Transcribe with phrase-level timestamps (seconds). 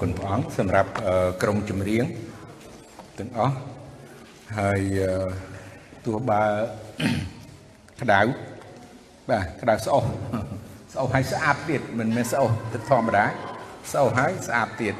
[0.00, 0.90] គុណព្រះអង្គសម្រាប់
[1.42, 2.04] ក្រុមចម្រៀង
[3.18, 3.54] ទាំងអស់
[4.58, 4.80] ហើយ
[6.04, 6.42] ទោះបើ
[8.02, 8.20] ក្តៅ
[9.30, 10.02] បាទក្តៅស្អុះ
[10.92, 13.24] ស្អុះហើយស្អាតទៀតមិនមែនស្អុះទឹកធម្មតា
[13.92, 14.94] ស្អុះហើយស្អាតទៀត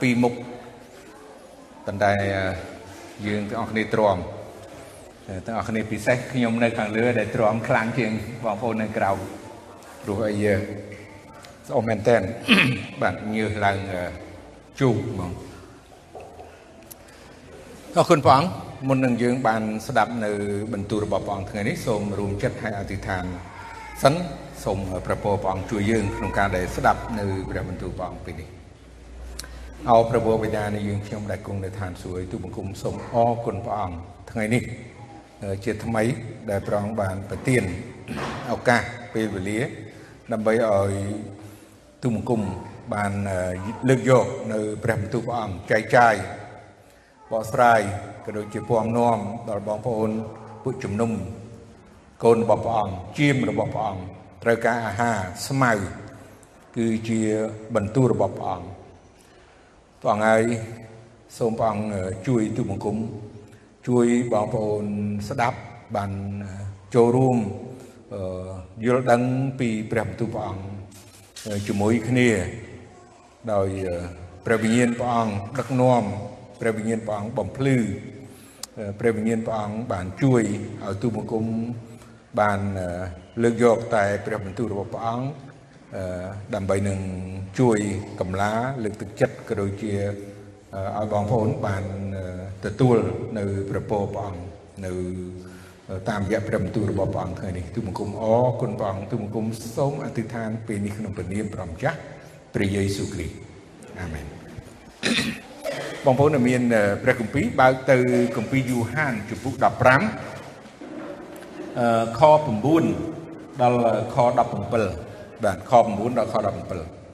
[0.00, 0.34] ពីរមុខ
[1.86, 2.12] ប៉ុន្តែ
[3.26, 4.18] យើងទាំងអស់គ្នាទ្រាំ
[5.46, 8.10] ទាំងអស់គ្នាពិសេសខ្ញុំនៅខាងលើដែលទ្រាំខ្លាំងជាង
[8.44, 9.10] បងប្អូននៅក្រៅ
[10.02, 10.34] ព្រោះអី
[11.68, 12.16] ស្អុះមែនតើ
[13.02, 13.78] បាទញើសឡើង
[14.80, 15.32] ជូកហ្មង
[17.96, 18.48] អរគុណព្រះអង្គ
[18.88, 20.30] មុននឹងយើងបានស្ដាប់នៅ
[20.72, 23.24] បន្ទូលរបស់ព្រះអង្គថ្ងៃនេះសូមរួមចិត្តឲ្យអធិដ្ឋាន
[24.02, 24.14] សិន
[24.64, 28.48] សូមព្រះពរព្រះអង្គជួយយើងក្នុងការដែលស្ដាប់នៅព្រះបន្ទូលព្រះអង្គពេលនេះ
[29.90, 33.96] អោព្រះវរបិតានៃយើងខ្ញុំដែលគង់នៅឋានសួគ៌ទូបង្គំសូមអរគុណព្រះអង្គ
[34.30, 34.62] ថ្ងៃនេះ
[35.64, 36.02] ជាថ្មី
[36.50, 37.62] ដែលព្រះអង្គបានប្រទាន
[38.52, 38.82] ឱកាស
[39.14, 39.60] ពេលវេលា
[40.32, 40.92] ដើម្បីឲ្យ
[42.02, 42.42] ទូបង្គំ
[42.92, 43.12] បាន
[43.88, 46.14] លើកយកនៅព្រះបន្ទូលព្រះអង្គចែកចាយ
[47.30, 47.80] បកស្រាយ
[48.24, 49.18] ក៏ដូចជាពំនាំ
[49.48, 50.10] ដល់បងប្អូន
[50.62, 51.10] ពួកជំនុំ
[52.24, 54.02] កូនរបស់ព្រះអង្គជាមរបស់ព្រះអង្គ
[54.42, 55.72] ត្រូវការអាហារស្មៅ
[56.76, 57.20] គឺជា
[57.74, 58.66] បន្ទូលរបស់ព្រះអង្គ
[60.00, 60.42] ព្រះអង្គហើយ
[61.38, 61.86] សូមព្រះអង្គ
[62.26, 62.96] ជួយទូបង្គំ
[63.88, 64.84] ជួយបងប្អូន
[65.28, 65.58] ស្ដាប់
[65.96, 66.10] បាន
[66.94, 67.38] ចូលរួម
[68.84, 69.22] យល់ដឹង
[69.58, 70.64] ពីព្រះបន្ទូលព្រះអង្គ
[71.66, 72.28] ជាមួយគ្នា
[73.52, 73.68] ដោយ
[74.46, 76.04] ព្រះវិញ្ញាណព្រះអង្គដឹកនាំ
[76.60, 77.76] ព្រះវិញ្ញាណព្រះអង្គបំភ្លឺ
[79.00, 80.42] ព្រះវិញ្ញាណព្រះអង្គបានជួយ
[80.84, 81.44] ឲ្យទូបង្គំ
[82.40, 82.60] បាន
[83.42, 85.26] លើកយកតែព្រះបន្ទូលរបស់ព្រះអង្គ
[86.54, 87.00] ដើម្បីនឹង
[87.60, 87.78] ជួយ
[88.20, 88.52] កម្លា
[88.84, 89.92] លើកទឹកចិត្តក៏ដូចជា
[90.98, 91.84] ឲ្យបងប្អូនបាន
[92.64, 92.96] ទទួល
[93.36, 94.40] នៅព្រះពរព្រះអង្គ
[94.84, 94.92] នៅ
[96.08, 99.44] តាមរយៈព្រះបន្ទូលរបស់ព្រះអង្គថ្ងៃនេះទូបង្គំអរគុណព្រះអង្គទូបង្គំ
[99.76, 101.98] សូមអធិដ្ឋានពេលនេះក្នុងព្រះនាមព្រះម្ចាស់
[102.54, 103.34] ព្រះយេស៊ូវគ្រីស្ទ
[104.00, 104.24] អាមែន
[106.04, 106.62] បងប្អូនមាន
[107.02, 107.96] ព្រះគម្ពីរបើកទៅ
[108.36, 109.66] គម្ពីរយូហានជំពូក15
[111.78, 112.20] អឺខ
[112.90, 113.80] 9ដល់
[114.14, 114.16] ខ
[114.80, 117.04] 17បាទខ9ដល់ខ17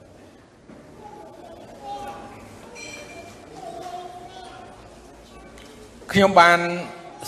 [6.11, 6.59] ខ្ញុំបាន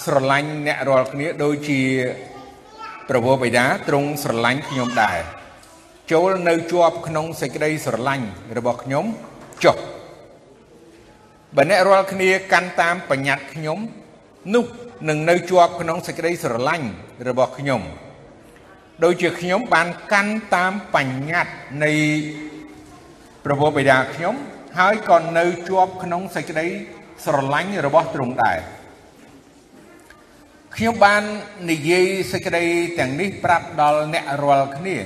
[0.04, 1.82] ស្រឡាញ់អ្នករាល់គ្នាដូចជា
[3.10, 5.20] ប្រពោបិតាទ្រង់ស្រឡាញ់ខ្ញុំដែរ
[6.12, 8.28] ចូលនៅជាប់ក្នុងសេចក្តីស្រឡាញ់
[8.58, 9.06] របស់ខ្ញុំ
[9.64, 9.78] ចុះ
[11.56, 13.80] បើអ្នករាល់គ្នាកាន់តាមបញ្ញត្តិខ្ញុំ
[14.56, 14.66] នោះ
[15.10, 16.88] នឹងនៅជាប់ក្នុងសេចក្តីស្រឡាញ់
[17.28, 17.82] របស់ខ្ញុំ
[19.04, 21.54] ដូចជាខ្ញុំបានកាន់តាមបញ្ញត្តិ
[21.84, 21.92] នៃ
[23.44, 24.36] ព្រះបិតាខ្ញុំ
[24.80, 26.68] ហើយក៏នៅជាប់ក្នុងសេចក្តី
[27.26, 28.58] ស្រឡាញ់របស់ទ្រង់ដែរ
[30.76, 31.24] ខ្ញុំបាន
[31.72, 32.66] និយាយសេចក្តី
[33.00, 34.98] ទាំងនេះប្រាប់ដល់អ្នករាល់គ្នា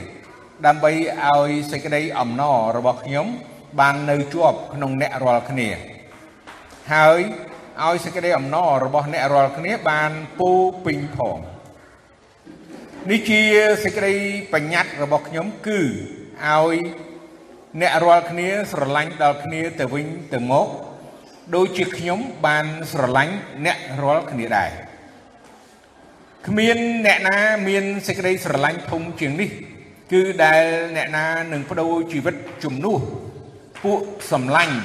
[0.65, 0.91] ដើម្បី
[1.25, 3.27] ឲ្យសេចក្តីអំណររបស់ខ្ញុំ
[3.79, 5.69] បាននៅជាប់ក្នុងអ្នករាល់គ្នា
[6.93, 7.19] ហើយ
[7.85, 10.51] ឲ្យសេចក្តីអំណររបស់អ្នករាល់គ្នាបានពោ
[10.85, 11.37] ពេញផង
[13.09, 13.41] នេះជា
[13.83, 14.13] សេចក្តី
[14.53, 16.75] បញ្ញត្តិរបស់ខ្ញុំគឺឲ្យ
[17.81, 20.67] អ្នករាល់គ្នាស្រឡាញ់ដល់គ្នាទៅវិញទៅមក
[21.55, 23.35] ដូចជាខ្ញុំបានស្រឡាញ់
[23.65, 24.71] អ្នករាល់គ្នាដែរ
[26.47, 29.49] គ្មានអ្នកណាមានសេចក្តីស្រឡាញ់ធំជាងនេះ
[30.11, 30.63] គឺដែល
[30.95, 32.99] អ្នកណានឹងបដូរជីវិតជំនួស
[33.83, 33.99] ពួក
[34.31, 34.75] សម្លាញ់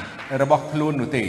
[0.41, 1.25] របស់ខ្លួននោះទេ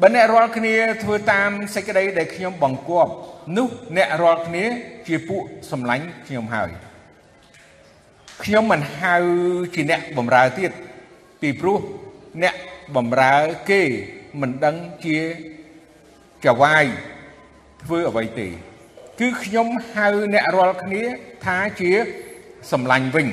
[0.00, 3.12] បើអ្នករាល់គ្នាធ្វើតាមសេចក្តីដែលខ្ញុំបង្គាប់
[3.56, 4.64] នោះអ្នករាល់គ្នា
[5.06, 6.70] ជាពួកសម្លាញ់ខ្ញុំហើយ
[8.44, 9.14] ខ្ញុំមិនហៅ
[9.74, 10.70] ជាអ្នកបំរើទៀត
[11.40, 11.80] ពីព្រោះ
[12.42, 12.54] អ្នក
[12.96, 13.34] បំរើ
[13.70, 13.82] គេ
[14.40, 15.18] មិនដឹងជា
[16.44, 16.84] ចវាយ
[17.82, 18.48] ធ្វើអ្វីទេ
[19.20, 21.02] គឺខ្ញុំហៅអ្នករាល់គ្នា
[21.44, 21.92] ថាជា
[22.72, 23.28] សម្លាញ់វិញ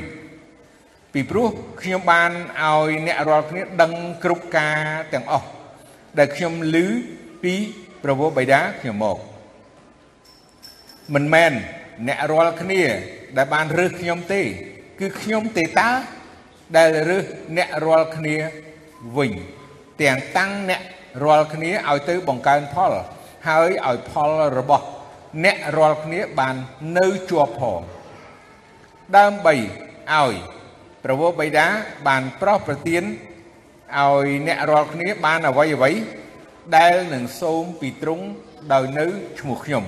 [1.14, 1.50] ពីព្រោះ
[1.82, 2.32] ខ្ញុំបាន
[2.64, 3.92] ឲ្យអ្នករាល់គ្នាដឹង
[4.24, 4.78] គ្រប់ការ
[5.14, 5.48] ទាំងអស់
[6.18, 6.78] ដែលខ្ញុំឮ
[7.44, 7.54] ពី
[8.04, 9.18] ប្រពោបិតាខ្ញុំមក
[11.14, 11.52] មិនមែន
[12.08, 12.82] អ្នករាល់គ្នា
[13.38, 14.42] ដែលបានរើសខ្ញុំទេ
[15.00, 15.90] គឺខ្ញុំទេតា
[16.78, 17.26] ដែលរើស
[17.58, 18.36] អ្នករាល់គ្នា
[19.18, 19.34] វិញ
[20.02, 20.82] ទាំងតាំងអ្នក
[21.24, 22.94] រាល់គ្នាឲ្យទៅបង្កើនផល
[23.48, 24.86] ហើយឲ្យផលរបស់
[25.46, 26.56] អ្នករាល់គ្នាបាន
[26.98, 27.82] នៅជាប់ផង
[29.18, 29.56] ដើម្បី
[30.14, 30.34] ឲ្យ
[31.04, 31.68] ប្រពោបិតា
[32.08, 35.92] បានប្រោះប្រទានឲ្យអ្នករាល់គ្នាបានអ្វីអ្វី
[36.78, 38.26] ដែលនឹងសូមពីទ្រង់
[38.74, 39.06] ដោយនៅ
[39.40, 39.84] ឈ្មោះខ្ញុំ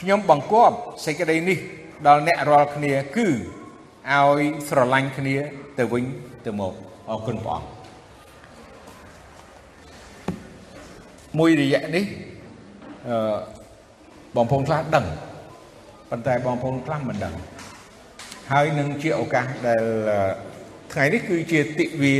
[0.00, 1.58] ខ្ញុំបង្គាប់សេចក្តីនេះ
[2.06, 5.36] ដល់អ្នករាល់គ្នាគឺឲ្យស្រឡាញ់គ្នា
[5.78, 6.04] ទៅវិញ
[6.46, 6.74] ទៅមក
[7.10, 7.78] អរគុណព្រះអង្គ
[11.38, 12.04] មួយរយៈនេះ
[13.08, 13.57] អឺ
[14.38, 15.06] បងប្អូនខ្លះដឹង
[16.10, 17.34] ប៉ុន្តែបងប្អូនខ្លះមិនដឹង
[18.52, 19.84] ហើយនឹងជាឱកាសដែល
[20.92, 22.14] ថ្ងៃនេះគឺជាទិវា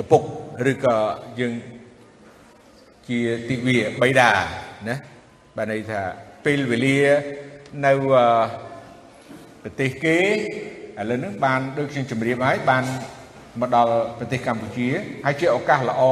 [0.00, 0.22] ឪពុក
[0.70, 0.96] ឬក៏
[1.40, 1.54] យើង
[3.08, 4.30] ជាទិវាបិតា
[4.88, 4.96] ណា
[5.56, 6.00] បានន័យថា
[6.44, 7.00] ពេលវេលា
[7.86, 7.92] នៅ
[9.62, 10.18] ប្រទេសគេ
[11.00, 12.84] ឥឡូវហ្នឹងបានដូចខ្ញុំជម្រាបហើយបាន
[13.60, 14.88] មកដល់ប្រទេសកម្ពុជា
[15.24, 16.02] ហើយជាឱកាសល្អ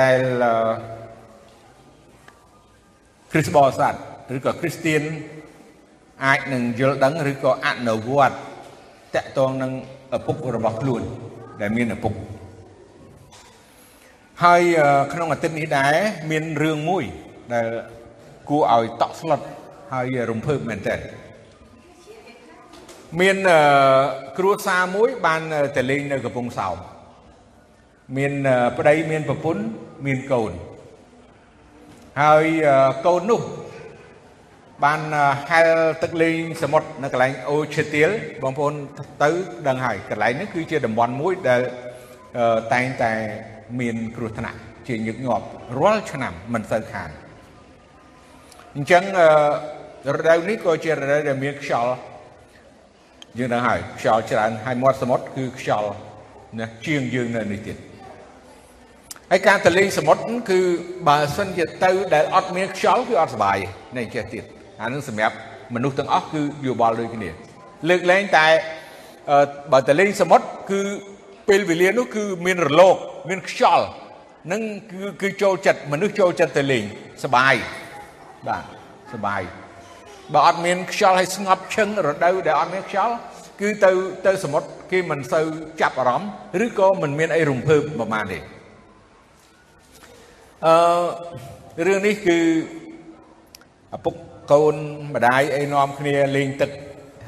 [0.00, 0.20] ដែល
[3.32, 3.94] គ្រិស្តបរិស័ទ
[4.34, 5.02] ឬក៏គ្រីស្ទៀន
[6.24, 8.36] អាចនឹងយល់ដឹងឬក៏អនុវត្ត
[9.14, 9.72] តកតងនឹង
[10.16, 11.02] ឪពុករបស់ខ្លួន
[11.60, 12.12] ដែលមានឪពុក
[14.44, 14.62] ហើយ
[15.12, 15.94] ក្នុងអាទិត្យនេះដែរ
[16.30, 17.04] មានរឿងមួយ
[17.52, 17.66] ដែល
[18.48, 19.40] គួរឲ្យតក់ស្លុត
[19.92, 20.96] ហើយរំភើបមែនតើ
[23.20, 23.36] មាន
[24.38, 25.40] គ្រួសារមួយបាន
[25.76, 26.76] ទៅលេងនៅកំពង់សោម
[28.16, 28.32] មាន
[28.78, 29.62] ប្តីមានប្រពន្ធ
[30.06, 30.52] មានកូន
[32.22, 32.44] ហើយ
[33.06, 33.40] កូននោះ
[34.84, 35.00] បាន
[35.50, 35.68] ហែល
[36.02, 38.10] ទឹកលេងសមុទ្រនៅកន្លែងអូឈើទៀល
[38.42, 38.74] បងប្អូន
[39.22, 39.30] ទៅ
[39.68, 41.60] ដឹងហើយកន្លែងនេះគឺជាតំបន់មួយដែល
[42.74, 43.12] តែងតែ
[43.80, 44.58] មានគ្រោះថ្នាក់
[44.88, 45.44] ជាញឹកញាប់
[45.80, 47.10] រាល់ឆ្នាំមិនសូវខាន
[48.76, 49.04] អញ្ចឹង
[50.16, 51.92] រដូវនេះក៏ជារដូវដែលមានខ្យល់
[53.38, 55.90] យើងដឹងហើយខ្យល់ច្រើនហើយមាត់សមុទ្រគឺខ្យល់
[56.58, 57.76] ណាជាងយើងនៅនេះទៀត
[59.30, 60.60] ហើយការទៅលេងសមុទ្រគឺ
[61.08, 63.58] បើសិនជាទៅដែលអត់មានខ្យល់គឺអត់សុបាយ
[63.98, 64.44] នេះចេះទៀត
[64.80, 65.36] អានឹងសម្រាប់
[65.74, 67.30] មនុស្សទាំងអស់គឺយោបល់ដូចគ្នា
[67.88, 68.46] លើកលែងតែ
[69.72, 70.80] បើទៅលេងសមុទ្រគឺ
[71.48, 72.96] ពេលវេលានោះគឺមានរលក
[73.28, 73.86] មានខ្យល់
[74.52, 76.84] នឹងគឺគឺចូលចិត្តមនុស្សចូលចិត្តទៅលេង
[77.24, 77.54] សបាយ
[78.48, 78.64] បាទ
[79.14, 79.42] សបាយ
[80.34, 83.14] បើអត់មានខ្យល់ឲ្យស្ងប់ឈឹងរដូវដែលអត់មានខ្យល់
[83.60, 83.90] គឺទៅ
[84.26, 85.46] ទៅសមុទ្រគេមិនសូវ
[85.80, 86.30] ចាប់អារម្មណ៍
[86.64, 88.38] ឬក៏មិនមានអីរំភើបប្រហែលទេ
[90.66, 90.74] អឺ
[91.86, 92.38] រឿងនេះគឺ
[93.96, 94.14] ឪពុក
[94.52, 94.76] កូន
[95.14, 96.70] ម្ដាយអីនាំគ្នាលេងទឹក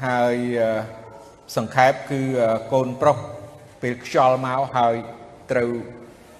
[0.05, 0.35] ហើយ
[1.55, 2.21] សង្ខេបគឺ
[2.73, 3.17] កូនប្រុស
[3.81, 4.95] ពេលខ្យល់មកហើយ
[5.51, 5.71] ត្រូវ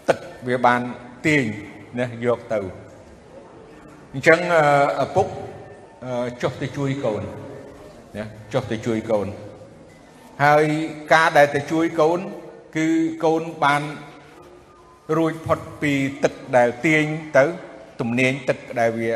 [0.09, 0.81] ទឹកវាបាន
[1.25, 1.45] ទាញ
[1.99, 2.59] ណាយកទៅ
[4.13, 4.39] អញ្ចឹង
[5.03, 5.27] ឪពុក
[6.41, 7.23] ចុះទៅជួយកូន
[8.17, 9.27] ណាចុះទៅជួយកូន
[10.43, 10.65] ហើយ
[11.13, 12.19] ការដែលទៅជួយកូន
[12.77, 12.87] គឺ
[13.25, 13.81] កូនបាន
[15.17, 15.93] រួចផុតពី
[16.23, 17.05] ទឹកដែលទាញ
[17.37, 17.45] ទៅ
[17.99, 19.11] ទំនាញទឹកដែលវា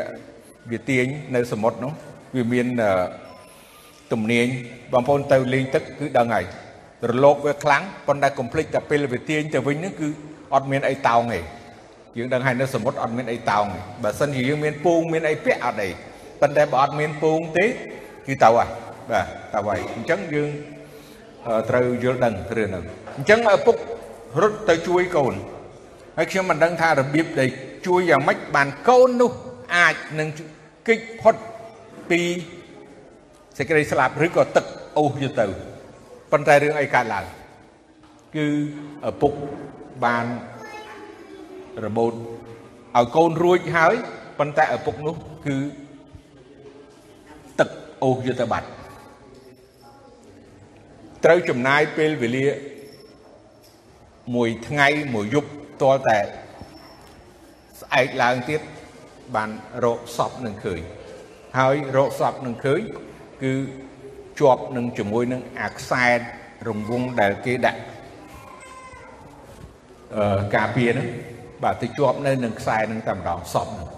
[0.72, 1.92] វាទាញនៅសមុទ្រនោះ
[2.36, 2.66] វាមាន
[4.12, 4.46] ទំនាញ
[4.92, 6.44] បងប្អូនទៅលេងទឹកគឺដឹងហើយ
[7.10, 10.08] រលកវាខ្លាំងប៉ុន្តែកុំភ្លេចតែពេលវាទាញទៅវិញហ្នឹងគឺ
[10.54, 11.40] អត់មានអីតោងទេ
[12.16, 15.90] យើងដឹងហើយនៅសមុទ្រអត់មានអីតោងទេបើសិនជាយើងមានពូងមានអីពាក់អត់អី
[16.40, 18.68] ប៉ុន្តែបើអត់មានពូងទេគឺទៅហើយ
[19.10, 20.50] បាទទៅហើយអញ្ចឹងយើង
[21.70, 22.84] ត្រូវយល់ដឹងរឿងហ្នឹង
[23.16, 23.76] អញ្ចឹងឪពុក
[24.42, 25.34] រត់ទៅជួយកូន
[26.16, 27.48] ហើយខ្ញុំមិនដឹងថារបៀបដែល
[27.86, 29.32] ជួយយ៉ាងម៉េចបានកូននោះ
[29.76, 30.28] អាចនឹង
[30.86, 31.34] គេចផុត
[32.10, 32.20] ពី
[33.58, 34.64] សេចក្តីស្លាប់ឬក៏ទឹក
[34.96, 35.46] អូសទៅទៅ
[36.32, 37.24] ប៉ុន្តែរឿងអីកើតឡើង
[38.36, 38.46] គឺ
[39.08, 39.32] ឪពុក
[40.04, 40.26] បាន
[41.84, 43.94] របូតឲ្យកូនរួចហើយ
[44.38, 45.16] ប៉ុន្តែឪពុកនោះ
[45.46, 45.56] គឺ
[47.58, 47.68] ទឹក
[48.02, 48.68] អូសយកទៅបាត់
[51.24, 52.46] ត្រូវចំណាយពេលវេលា
[54.34, 55.50] មួយថ្ងៃមួយយប់
[55.82, 56.18] ទាល់តែ
[57.80, 58.60] ស្អែកឡើងទៀត
[59.34, 59.50] បាន
[59.84, 60.80] រកសពនឹងឃើញ
[61.58, 62.80] ហើយរកសពនឹងឃើញ
[63.42, 63.52] គឺ
[64.40, 66.06] ជាប់នឹងជាមួយនឹងអាខ្សែ
[66.68, 67.80] រង្វង់ដែលគេដាក់
[70.16, 71.08] អឺការពារហ្នឹង
[71.62, 73.88] បាទទៅជាប់នៅនឹងខ្សែនឹងតែម្ដងសពហ្នឹង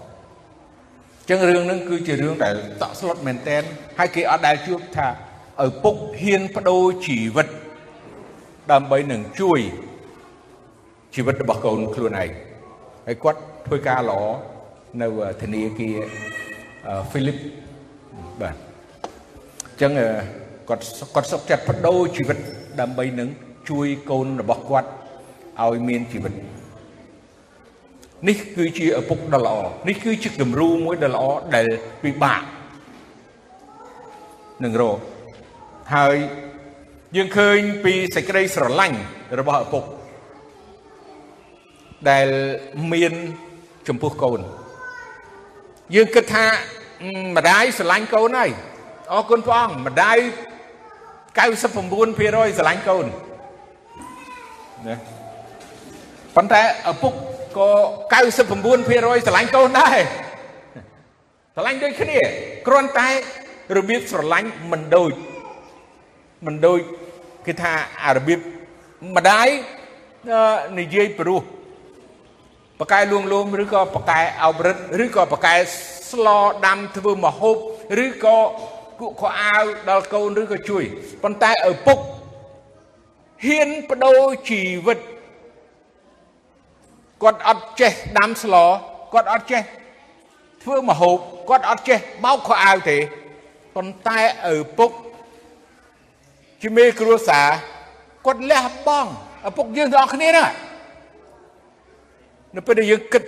[1.29, 3.63] ចឹងរឿងហ្នឹងគឺជារឿងដែលតក់ស្លុតមែនតែន
[3.99, 5.07] ហើយគេអត់ដែលជួបថា
[5.67, 7.49] ឪពុកហ៊ានបដូរជីវិត
[8.73, 9.61] ដើម្បីនឹងជួយ
[11.15, 12.31] ជីវិតរបស់កូនខ្លួនឯង
[13.07, 14.21] ហើយគាត់ធ្វើការល្អ
[15.03, 15.09] នៅ
[15.43, 15.97] ធនាគារ
[17.11, 17.39] ហ្វីលីប
[18.41, 18.57] បាទ
[19.67, 19.93] អញ្ចឹង
[20.69, 22.39] គាត់គាត់សុខចិត្តបដូរជីវិត
[22.81, 23.29] ដើម្បីនឹង
[23.69, 24.91] ជួយកូនរបស់គាត់
[25.65, 26.33] ឲ្យមានជីវិត
[28.29, 29.57] នេះគឺជាឪពុកដ៏ល្អ
[29.89, 31.67] នេះគឺជាគំរូមួយដ៏ល្អដែល
[32.03, 32.43] ពិបាក
[34.65, 34.99] នឹងរក
[35.95, 36.17] ហើយ
[37.17, 38.99] យើងឃើញពីសេចក្តីស្រឡាញ់
[39.39, 39.85] របស់ឪពុក
[42.11, 42.27] ដែល
[42.93, 43.13] មាន
[43.89, 44.41] ចំពោះកូន
[45.95, 46.45] យើងគិតថា
[47.37, 48.51] ម្ដាយស្រឡាញ់កូនហើយ
[49.13, 50.19] អរគុណព្រះអង្គម្ដាយ
[51.39, 53.07] 99%ស្រឡាញ់កូន
[54.87, 54.97] ណា
[56.37, 57.13] ប៉ុន្តែឪពុក
[57.59, 57.71] ក៏
[58.13, 59.99] 99%ស្រឡាញ់កូនដែរ
[61.55, 62.19] ស្រឡាញ់ដូចគ្នា
[62.67, 63.09] គ្រាន់តែ
[63.77, 65.13] របៀបស្រឡាញ់មិនដូច
[66.47, 66.81] មិនដូច
[67.47, 67.73] គេថា
[68.05, 68.41] អារបៀប
[69.17, 69.49] ម្ដាយ
[70.79, 71.43] និយាយព្រោះ
[72.81, 75.55] បកែលួងលោមឬក៏បកែអោបរិទ្ធឬក៏បកែ
[76.11, 76.27] ស្ល
[76.67, 77.57] ដាំធ្វើមហូប
[78.05, 78.37] ឬក៏
[79.01, 80.85] គក់ខោអាវដល់កូនឬក៏ជួយ
[81.23, 81.99] ប៉ុន្តែឪពុក
[83.47, 84.21] ហ៊ានបដូរ
[84.51, 84.99] ជីវិត
[87.23, 88.55] គាត់អត់ចេះដាំស្ល
[89.13, 89.63] គាត់អត់ចេះ
[90.63, 91.17] ធ្វើម្ហូប
[91.49, 92.97] គាត់អត់ចេះបោកខោអាវទេ
[93.77, 94.21] ប៉ុន្តែ
[94.53, 94.91] ឪពុក
[96.63, 97.49] ជាមេគ្រួសារ
[98.27, 99.11] គាត់លះបង់
[99.49, 103.23] ឪពុកយើងទាំងអស់គ្នាហ្នឹងនៅពេលដែលយើងគិត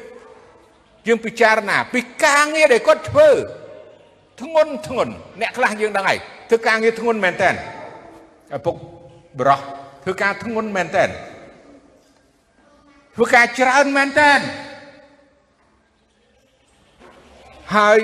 [1.07, 3.29] យើងពិចារណា ពីការងារដែលគាត់ធ្វើ
[4.41, 7.51] ធ្ងន់ធ្ងន់អ្នកខ្លះយើងដឹងហើយធ្វើការងារធ្ងន់មែនតើ
[8.57, 8.75] ឪពុក
[9.39, 9.61] បរោះ
[10.05, 11.05] ធ្វើការធ្ងន់មែនតើ
[13.17, 14.31] ធ្វើការច្រើនមែនតើ
[17.77, 17.99] ហើយ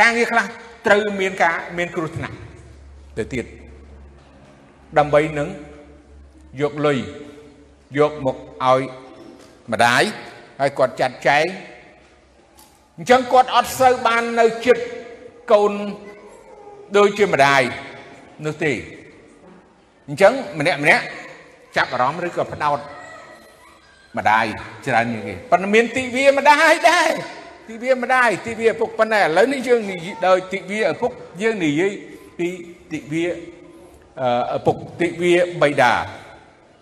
[0.00, 0.44] ការងារខ្លះ
[0.86, 2.36] ត្រូវមានការមានគ្រោះថ្នាក់
[3.18, 3.44] ទៅទៀត
[4.98, 5.48] ដើម្បីនឹង
[6.60, 6.98] យកលុយ
[7.98, 8.80] យកមកឲ្យ
[9.72, 10.02] ម្ដាយ
[10.60, 11.46] ហើយគាត់ចាត់ចែង
[12.96, 14.82] អញ្ចឹងគាត់អត់សូវបាននៅចិត្ត
[15.52, 15.72] កូន
[16.96, 17.62] ដូចជាម្ដាយ
[18.46, 18.72] នោះទេ
[20.08, 21.04] អញ្ចឹងម្នាក់ម្នាក់
[21.76, 22.78] ចាប់អារម្មណ៍ឬក៏ផ្ដោត
[24.18, 24.46] ម្ដាយ
[24.86, 27.10] ច្រើនជាងគេប៉ុន្តែមានទិវាម្ដាយដែរ
[27.68, 31.10] ទិវាម្ដាយទិវាឪពុកប៉ុន្តែឥឡូវនេះយើងនិយាយដោយទិវាឪពុក
[31.42, 31.92] យើងនិយាយ
[32.38, 32.48] ពី
[32.92, 33.24] ទិវា
[34.56, 35.92] ឪពុកទិវាបៃតា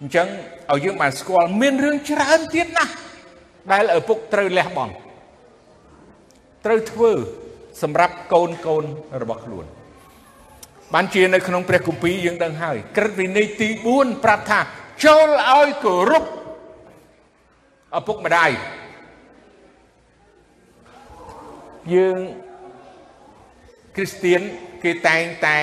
[0.00, 0.28] អញ្ចឹង
[0.72, 2.92] ឲ្យយើងបានស្គាល់មានរឿងច្រើនទៀតណាស់
[3.72, 4.92] ដែលឪពុកត្រូវលះបង់
[6.64, 7.12] ត្រូវធ្វើ
[7.82, 8.84] សម្រាប់កូនកូន
[9.22, 9.66] របស់ខ្លួន
[10.94, 14.60] បានជានៅក្នុងព្រះគម្ពីរយើងដឹងហើយក្រឹតវិន័យទី4ប្រាប់ថា
[15.04, 16.24] ចូលឲ្យគោរព
[17.98, 18.50] ឪពុកម្ដាយ
[21.94, 22.18] យើង
[23.96, 24.40] គ្រីស្ទៀន
[24.84, 25.56] គេតែងតែ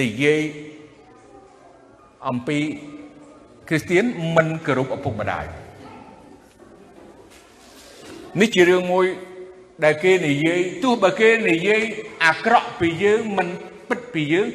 [0.00, 0.42] និយាយ
[2.28, 2.58] អំពី
[3.72, 4.04] គ្រីស្ទៀន
[4.36, 5.44] មិនគោរពឪពុកម្ដាយ
[8.40, 9.06] នេះជារឿងមួយ
[9.84, 11.82] ដែលគេនិយាយទោះបើគេនិយាយ
[12.24, 13.48] អាក្រក់ពីយើងមិន
[13.88, 14.46] ពិតពីយើង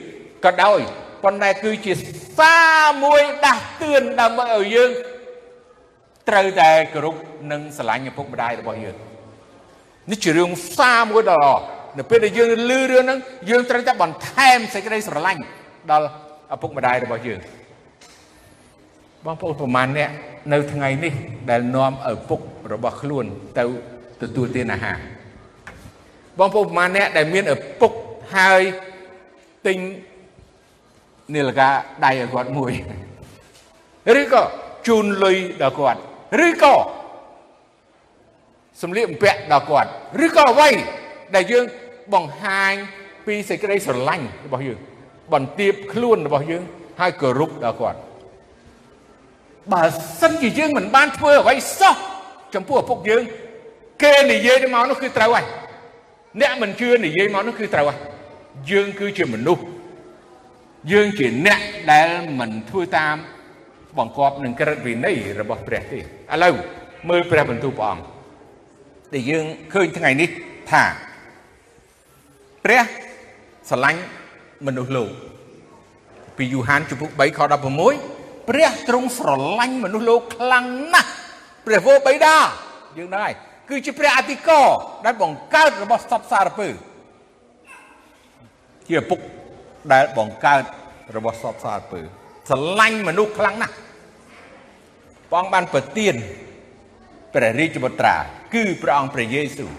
[0.45, 0.79] ក៏ដោយ
[1.24, 1.93] ប៉ុន្តែគឺជា
[2.38, 4.91] សារមួយដាស់តឿនដើម្បីឲ្យយើង
[6.29, 7.15] ត្រូវតែគោរព
[7.51, 8.95] និងស្រឡាញ់ឪពុកម្ដាយរបស់យើង
[10.12, 11.55] នេះជារឿងសារមួយដ៏ល្អ
[11.97, 13.19] នៅពេលដែលយើងឮរឿងហ្នឹង
[13.50, 15.41] យើងត្រូវតែបន្ថែមសេចក្តីស្រឡាញ់
[15.91, 16.07] ដល់
[16.55, 17.41] ឪពុកម្ដាយរបស់យើង
[19.27, 20.10] បងប្អូនប្រមាណអ្នក
[20.53, 21.13] នៅថ្ងៃនេះ
[21.50, 22.39] ដែលនាំឪពុក
[22.74, 23.25] របស់ខ្លួន
[23.57, 23.63] ទៅ
[24.22, 24.98] ទទួលទានអាហារ
[26.39, 27.91] បងប្អូនប្រមាណអ្នកដែលមានឪពុក
[28.36, 28.62] ហើយ
[29.67, 29.77] ទិញ
[31.34, 31.69] នាឡិកា
[32.05, 32.72] ដៃឲ្យគាត់មួយ
[34.22, 34.43] ឬក៏
[34.88, 36.00] ជូនលុយដល់គាត់
[36.48, 36.75] ឬក៏
[38.81, 39.89] សម្លៀកបំពាក់ដល់គាត់
[40.25, 40.69] ឬក៏អ្វី
[41.36, 41.65] ដែលយើង
[42.13, 42.74] បង្ហាញ
[43.25, 44.79] ពីសេចក្តីស្រឡាញ់របស់យើង
[45.34, 46.63] បន្ទាបខ្លួនរបស់យើង
[47.00, 48.00] ហើយគោរពដល់គាត់
[49.74, 49.83] បើ
[50.21, 51.95] សិនជាយើងមិនបានធ្វើអ្វីសោះ
[52.55, 53.24] ចំពោះឪពុកយើង
[54.03, 55.45] គេនិយាយទៅមកនោះគឺត្រូវហើយ
[56.41, 57.97] អ្នកមិនជឿនិយាយមកនោះគឺត្រូវហើយ
[58.71, 59.63] យើងគឺជាមនុស្ស
[60.91, 61.59] យើងជាអ្នក
[61.91, 62.07] ដែល
[62.39, 63.15] មិនធ្វើតាម
[63.97, 66.01] បង្គាប់នឹងក្រឹតវិន័យរបស់ព្រះទេឥ
[66.43, 66.53] ឡូវ
[67.09, 68.03] មើលព្រះបន្ទូលព្រះអង្គ
[69.13, 70.29] ដែលយើងឃើញថ្ងៃនេះ
[70.71, 70.83] ថា
[72.65, 72.81] ព្រះ
[73.69, 74.01] ស្រឡាញ់
[74.67, 75.09] មនុស្សលោក
[76.38, 77.39] ពីយូហានជំពូក3ខ
[77.75, 78.16] 16
[78.49, 81.09] ព្រះទ្រង់ស្រឡាញ់មនុស្សលោកខ្លាំងណាស់
[81.65, 82.35] ព្រះវរបិតា
[82.97, 83.33] យើងដឹងហើយ
[83.69, 84.67] គឺជាព្រះអធិការ
[85.05, 86.67] ដែលបង្កើតរបស់សពសារពើ
[88.87, 89.19] ជាឪពុក
[89.93, 90.63] ដែលបង្កើត
[91.15, 91.99] របស់សពសារពើ
[92.49, 93.75] ស្រឡាញ់មនុស្សខ្លាំងណាស់
[95.31, 96.15] ព្រះអង្គបានប្រទាន
[97.33, 98.15] ព្រះរាជបុត្រា
[98.53, 99.71] គឺព្រះអង្គព្រះយេស៊ូវ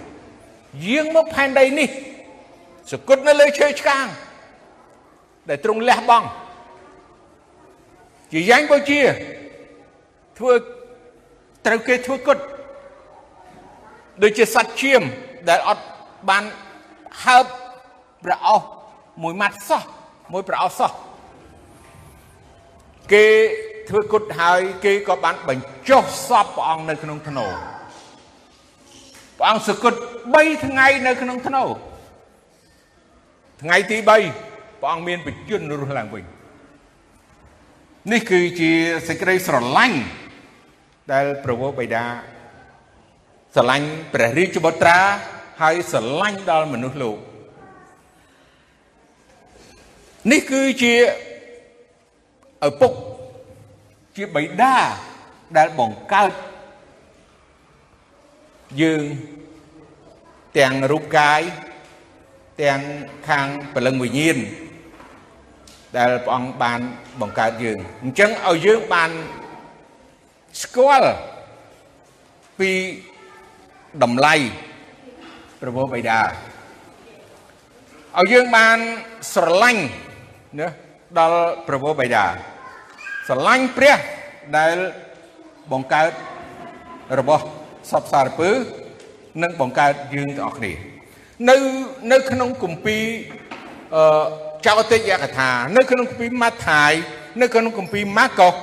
[0.87, 1.89] យាងមកផែនដីនេះ
[2.93, 4.07] សគត់នៅលើឈើឆ្កាង
[5.49, 6.27] ដែលទ្រង់លះបង់
[8.33, 9.01] ជាយ៉ាងបូជា
[10.39, 10.53] ធ្វើ
[11.67, 12.39] ត្រូវគេធ្វើគុត
[14.23, 15.03] ដូចជាសត្វឈាម
[15.49, 15.85] ដែលអត់
[16.29, 16.45] បាន
[17.25, 17.45] ហើប
[18.25, 18.63] ប្រអោស
[19.23, 19.83] មួយម៉ាត់សោះ
[20.33, 20.91] មួយប្រអោសសោះ
[23.13, 23.25] គេ
[23.89, 27.47] ធ្វើគុតហើយគេក៏បានបញ្ចុះសពព្រះអង្គនៅក្នុងធ្នូ
[29.39, 29.95] ព្រះអង្គសគុត
[30.31, 31.63] 3ថ្ងៃនៅក្នុងធ្នូ
[33.63, 36.25] ថ្ងៃទី3ព្រះអង្គមានបញ្ជនរស់ឡើងវិញ
[38.13, 38.73] នេះគឺជា
[39.09, 39.99] សេចក្តីស្រឡាញ់
[41.13, 42.05] ដែលប្រវោបិតា
[43.55, 44.99] ស្រឡាញ់ព្រះរាជបុត្រា
[45.61, 47.19] ហើយស្រឡាញ់ដល់មនុស្សលោក
[50.31, 50.95] នេះគឺជា
[52.69, 52.93] ឪពុក
[54.17, 54.75] ជាបិតា
[55.57, 56.33] ដែលបង្កើត
[58.83, 59.03] យើង
[60.59, 61.43] ទាំងរូបកាយ
[62.63, 62.81] ទាំង
[63.29, 64.39] ខាងព្រលឹងវិញ្ញាណ
[65.97, 66.81] ដែលព្រះអង្គបាន
[67.21, 69.11] បង្កើតយើងអញ្ចឹងឲ្យយើងបាន
[70.63, 71.11] ស្គាល់
[72.59, 72.71] ពី
[74.03, 74.35] តម្លៃ
[75.61, 76.21] ព្រះបិតា
[78.19, 78.79] ឲ្យយើងបាន
[79.35, 79.85] ស្រឡាញ់
[80.61, 80.69] ណា
[81.19, 82.25] ដល់ព្រះបិតា
[83.29, 83.99] ស្រឡាញ់ព្រះ
[84.59, 84.77] ដែល
[85.73, 86.11] បង្កើត
[87.19, 87.45] របស់
[87.91, 88.51] សពសារពើ
[89.43, 90.73] នឹងបង្កើតយើងទាំងអស់គ្នា
[91.49, 91.57] នៅ
[92.13, 93.05] នៅក្នុងគម្ពីរ
[93.95, 94.03] អឺ
[94.67, 96.93] ចៅតិយកថានៅក្នុងគម្ពីរម៉ាថាយ
[97.41, 98.55] នៅក្នុងគម្ពីរម៉ាកុស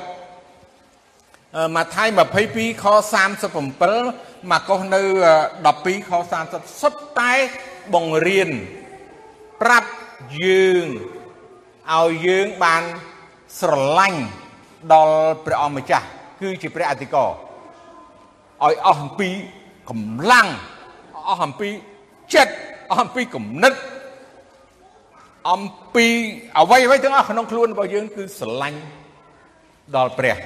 [1.76, 2.08] ម៉ាថាយ
[2.46, 2.86] 22ខ
[3.68, 5.02] 37ម៉ាកុសនៅ
[5.52, 6.12] 12ខ
[6.46, 7.34] 30សុទ្ធតែ
[7.94, 8.50] បង្រៀន
[9.62, 9.90] ប្រាប់
[10.44, 10.86] យើង
[11.94, 12.84] ឲ្យយើងបាន
[13.60, 14.22] ស្រឡាញ់
[14.94, 16.06] ដល់ព្រះអង្គម្ចាស់
[16.42, 19.30] គឺជាព្រះអធិការឲ្យអស់អំពី
[19.90, 20.48] កម្លាំង
[21.30, 21.70] អស់អំពី
[22.34, 22.54] ចិត្ត
[22.92, 23.74] អស់អំពីគំនិត
[25.52, 25.62] អំ
[25.96, 26.08] ពី
[26.60, 28.80] អ្វីអ្វីទាំងអស់ក្នុងខ្លួនរបស់យើងគឺស្រឡាញ់
[29.96, 30.38] ដល់ព្រះ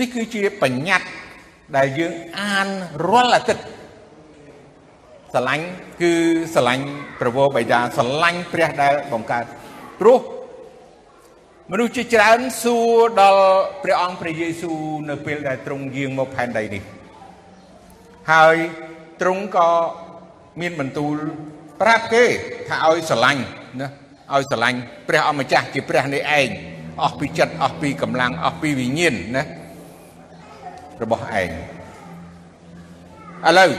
[0.00, 1.08] នេះគឺជាបញ្ញត្តិ
[1.76, 2.68] ដែលយើងអាន
[3.10, 3.64] រាល់អាទិត្យ
[5.32, 5.66] ស្រឡាញ់
[6.02, 6.12] គឺ
[6.54, 6.84] ស្រឡាញ់
[7.20, 9.44] ប្រវោបិតាស្រឡាញ់ព្រះដែលបង្កើត
[10.00, 10.20] ព្រោះ
[11.70, 13.46] មនុស្សជាច្រើនសួរដល់
[13.82, 14.78] ព្រះអង្គព្រះយេស៊ូវ
[15.10, 16.82] នៅពេលដែលទ្រង់យាងមកផែនដីនេះ
[18.32, 18.56] ហើយ
[19.20, 19.70] ទ្រង់ក៏
[20.60, 21.14] មានបន្ទូល
[21.80, 22.24] ប្រាប់គេ
[22.68, 23.42] ថាឲ្យស្រឡាញ់
[23.80, 23.88] ណា
[24.34, 26.48] ឲ្យស្រឡាញ់ព្រះអម្ចាស់ជាព្រះនេះឯង
[27.02, 29.42] អស់ពីចិត្តអស់ពីកម្លាំងអស់ពីវិញ្ញាណណា
[31.02, 31.50] របស់ឯង
[33.48, 33.70] ឥឡូវ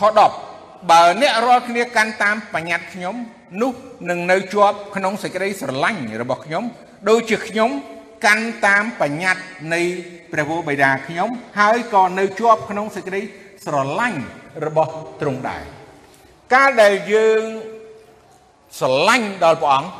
[0.00, 0.02] ខ
[0.46, 3.14] 10បើអ្នករាល់គ្នាកាន់តាមបញ្ញត្តិខ្ញុំ
[3.62, 3.72] នោះ
[4.10, 6.64] នឹងនៅជាប់ក្នុងសេចក្តីស្រឡាញ់របស់ខ្ញុំ
[7.08, 7.70] ដូចជាខ្ញុំ
[8.26, 9.42] កាន់តាមបញ្ញត្តិ
[9.74, 9.80] នៃ
[10.32, 11.28] ព្រះវរបិតាខ្ញុំ
[11.60, 13.20] ហើយក៏នៅជាប់ក្នុងសេចក្តី
[13.64, 14.20] ស្រឡាញ់
[14.64, 15.62] របស់ទ្រង់ដែរ
[16.54, 17.42] កាលដែលយើង
[18.78, 19.90] ស្រឡាញ់ដល់ព្រះអង្គ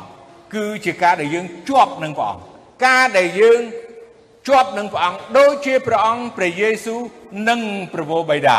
[0.55, 2.43] គឺជាការដែលយើងជាប់នឹងព្រះអង្គ
[2.85, 3.61] ការដែលយើង
[4.47, 6.99] ជាប់នឹងព្រះអង្គដូចជាព្រះអង្គព្រះយេស៊ូវ
[7.49, 7.59] និង
[7.93, 8.57] ព្រះវរបិតា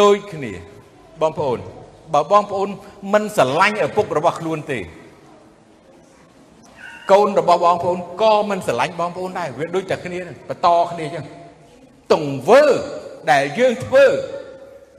[0.00, 0.52] ដូចគ្នា
[1.20, 1.58] បងប្អូន
[2.14, 2.68] បើបងប្អូន
[3.12, 4.78] មិនស្រឡាញ់ឪពុករបស់ខ្លួនទេ
[7.12, 11.24] កូនរបស់បងប្អូនក៏មិនស្រឡាញ់បងប្អូនដែរវាដូចតែគ្នាបន្តគ្នាអញ្ចឹង
[12.12, 12.62] ទង្វើ
[13.30, 14.04] ដែលយើងធ្វើ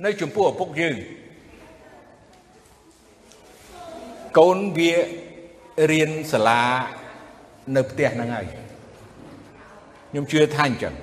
[0.06, 0.96] នៅចំពោះឪពុកយើង
[4.38, 4.94] កូនវា
[5.92, 6.64] រៀនសាលា
[7.76, 10.94] នៅផ្ទះហ្នឹងហើយខ្ញុំជឿថាអញ្ចឹង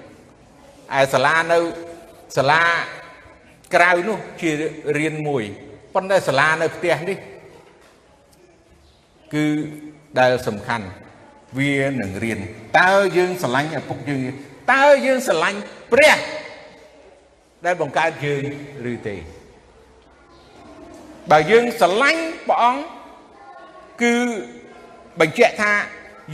[0.99, 1.59] ឯសាលានៅ
[2.37, 2.63] សាលា
[3.75, 4.51] ក្រៅនោះជា
[4.99, 5.45] រៀនមួយ
[5.95, 7.19] ប៉ុន្តែសាលានៅផ្ទះនេះ
[9.35, 9.45] គឺ
[10.19, 10.87] ដែលសំខាន់
[11.59, 12.39] វានឹងរៀន
[12.81, 14.21] តើយើងស្រឡាញ់ឪពុកយើង
[14.73, 15.59] តើយើងស្រឡាញ់
[15.93, 16.19] ព្រះ
[17.65, 18.43] ដែលបង្កើតយើង
[18.93, 19.17] ឬទេ
[21.31, 22.94] បើយើងស្រឡាញ់ព្រះអង្គ
[24.03, 24.15] គឺ
[25.21, 25.73] បញ្ជាក់ថា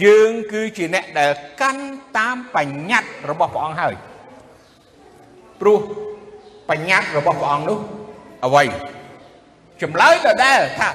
[0.05, 1.85] យើងគឺជាអ្នកដែលកាន់
[2.17, 3.95] តាមបញ្ញត្តិរបស់ព្រះអង្គហើយ
[5.61, 5.81] ព្រោះ
[6.71, 7.79] បញ្ញត្តិរបស់ព្រះអង្គនោះ
[8.45, 8.65] អ្វី
[9.83, 10.89] ចម្លើយដដែលថា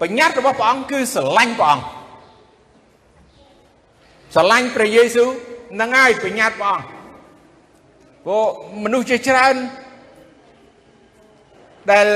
[0.00, 1.84] បញ្ញត្តិរបស់ព្រះអង្គគឺស្រឡាញ់ព្រះអង្គ
[4.34, 5.30] ស្រឡាញ់ព្រះយេស៊ូវ
[5.80, 6.86] នឹងហើយបញ្ញត្តិព្រះអង្គ
[8.24, 8.44] ព្រោះ
[8.82, 9.56] មនុស្សជាច្រើន
[11.90, 12.08] ដែល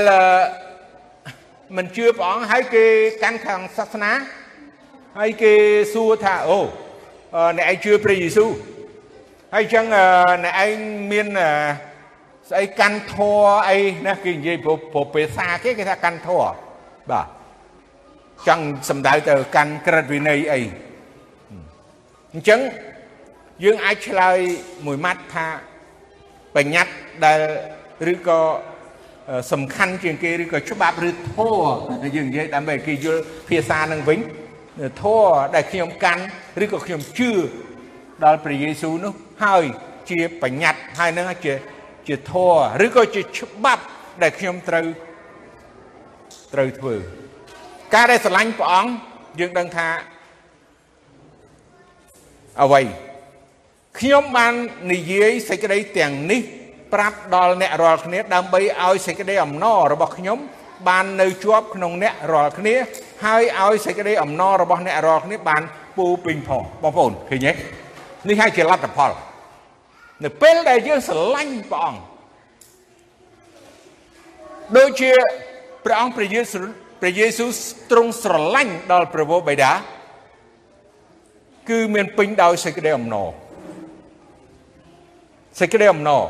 [1.77, 2.85] មិនជឿព្រះអង្គហើយគេ
[3.23, 4.11] កាន់ខាងសាសនា
[5.19, 5.53] ហើយគេ
[5.93, 6.59] សួរថាអូ
[7.57, 8.49] អ្នកឯងជឿព្រះយេស៊ូវ
[9.53, 9.85] ហើយចឹង
[10.43, 10.75] អ្នកឯង
[11.11, 11.27] មាន
[12.49, 16.41] ស្អីកាន់ធัวអីណាគេនិយាយព្រោះភាសាគេគេថាកាន់ធัว
[17.11, 17.27] បាទ
[18.47, 20.61] ចង់សំដៅទៅកាន់ក្រិតវិន័យអី
[22.33, 22.59] អញ្ចឹង
[23.63, 24.37] យើងអាចឆ្លើយ
[24.85, 25.47] មួយម៉ាត់ថា
[26.55, 26.93] បញ្ញត្តិ
[27.25, 27.41] ដែល
[28.13, 28.39] ឬក៏
[29.51, 34.19] សំខាន់ជាងគេឬក៏ច្បាប់ឬធម៌យើងនិយាយដើម្បីគេយល់ភាសានឹងវិញ
[35.01, 36.23] ធម៌ដែលខ្ញុំកាន់
[36.63, 37.31] ឬក៏ខ្ញុំជឿ
[38.23, 39.63] ដល់ព្រះយេស៊ូវនោះហើយ
[40.09, 41.53] ជាបញ្ញត្តិហើយនឹងជា
[42.07, 43.83] ជាធម៌ឬក៏ជាច្បាប់
[44.21, 44.85] ដែលខ្ញុំត្រូវ
[46.53, 46.95] ត្រូវធ្វើ
[47.93, 48.91] ការដែលស្រឡាញ់ព្រះអង្គ
[49.39, 49.87] យើងដឹងថា
[52.63, 52.81] អ្វី
[53.99, 54.53] ខ្ញុំបាន
[54.93, 56.41] និយាយសេចក្តីទាំងនេះ
[56.93, 60.37] ប្រាប់ដល់អ្នករាល់គ្នាដើម្បីឲ្យសេចក្តីអំណររបស់ខ្ញុំ
[60.87, 62.75] បាននៅជាប់ក្នុងអ្នករាល់គ្នា
[63.25, 65.61] ហើយឲ្យសេចក្តីអំណររបស់អ្នករាល់គ្នាបាន
[65.97, 67.51] ពូពេញផងបងប្អូនឃើញទេ
[68.29, 69.11] នេះហើយជាលទ្ធផល
[70.23, 72.01] នៅពេលដែលយើងស្រឡាញ់ព្រះអង្គ
[74.77, 75.11] ដូចជា
[75.85, 76.65] ព្រះអង្គព្រះយេស៊ូវ
[77.01, 77.49] ព្រះយេស៊ូវ
[77.91, 79.71] ទ្រង់ស្រឡាញ់ដល់ព្រះវរបិតា
[81.69, 83.29] គឺមានពេញដោយសេចក្តីអំណរ
[85.59, 86.23] សេចក្តីអំណរ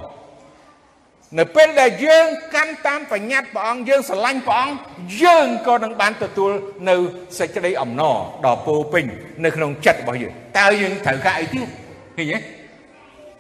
[1.40, 4.78] នៅពេលដែលយើងកាន់តាមបញ្ញត្តិព្រះអង្គយើងស្រឡាញ់ព្រះអង្គ
[5.24, 6.52] យើងក៏នឹងបានទទួល
[6.90, 6.96] នៅ
[7.40, 9.04] សេចក្តីអំណរដ៏ពោពេញ
[9.44, 11.68] នៅក្នុងចិត្តរបស់យើងតើយើងត្រូវការអីទៀត
[12.18, 12.38] ឃើញទេ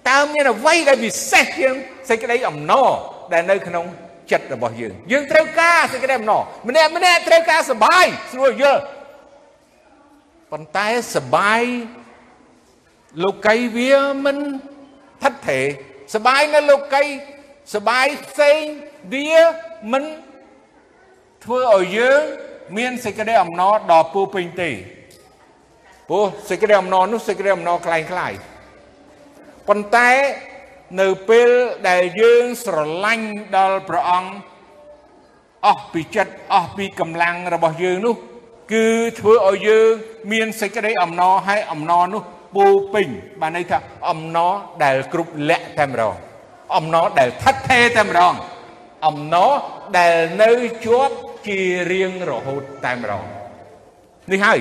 [0.09, 1.73] តើមានអ្វីដែលពិសេសជាង
[2.09, 2.89] សេចក្តីអំណរ
[3.33, 3.85] ដែលនៅក្នុង
[4.31, 8.81] ចិត្តរបស់យើងយើងត្រូវការសេចក្តីអំណរម្នាក់ម្នាក់ត្រូវការសុបាយស្រួលយល់
[10.51, 11.61] ប៉ុន្តែសុបាយ
[13.23, 14.37] លោកីវាមិន
[15.23, 15.65] ថិតថេរ
[16.15, 17.03] សបាយនៅលោកី
[17.74, 18.60] សបាយផ្សេង
[19.12, 19.36] វា
[19.92, 20.04] មិន
[21.44, 22.20] ធ្វើឲ្យយើង
[22.76, 24.70] មានសេចក្តីអំណរដល់ពូពេញទេ
[26.08, 28.32] ព្រោះសេចក្តីអំណរនោះសេចក្តីអំណរคล้ายคล้าย
[29.68, 30.10] ប៉ុន្តែ
[31.00, 31.48] នៅពេល
[31.88, 34.32] ដែលយើងស្រឡាញ់ដល់ព្រះអង្គ
[35.66, 38.14] អស់ពីចិត្តអស់ពីកម្លាំងរបស់យើងនោះ
[38.72, 38.86] គឺ
[39.20, 39.88] ធ្វើឲ្យយើង
[40.32, 42.22] មានសេចក្តីអំណរហើយអំណរនោះ
[42.56, 43.08] ពូពេញ
[43.40, 43.78] បានន័យថា
[44.10, 44.52] អំណរ
[44.84, 46.14] ដែលគ្រប់លក្ខតែម្ដង
[46.77, 48.33] អំណរដែលថិតថេរតែម្ដង
[49.07, 49.51] អំណរ
[49.97, 50.51] ដែលនៅ
[50.85, 51.15] ជាប់
[51.47, 51.59] ជា
[51.91, 53.25] រៀងរហូតតែម្ដង
[54.31, 54.59] នេះហើយ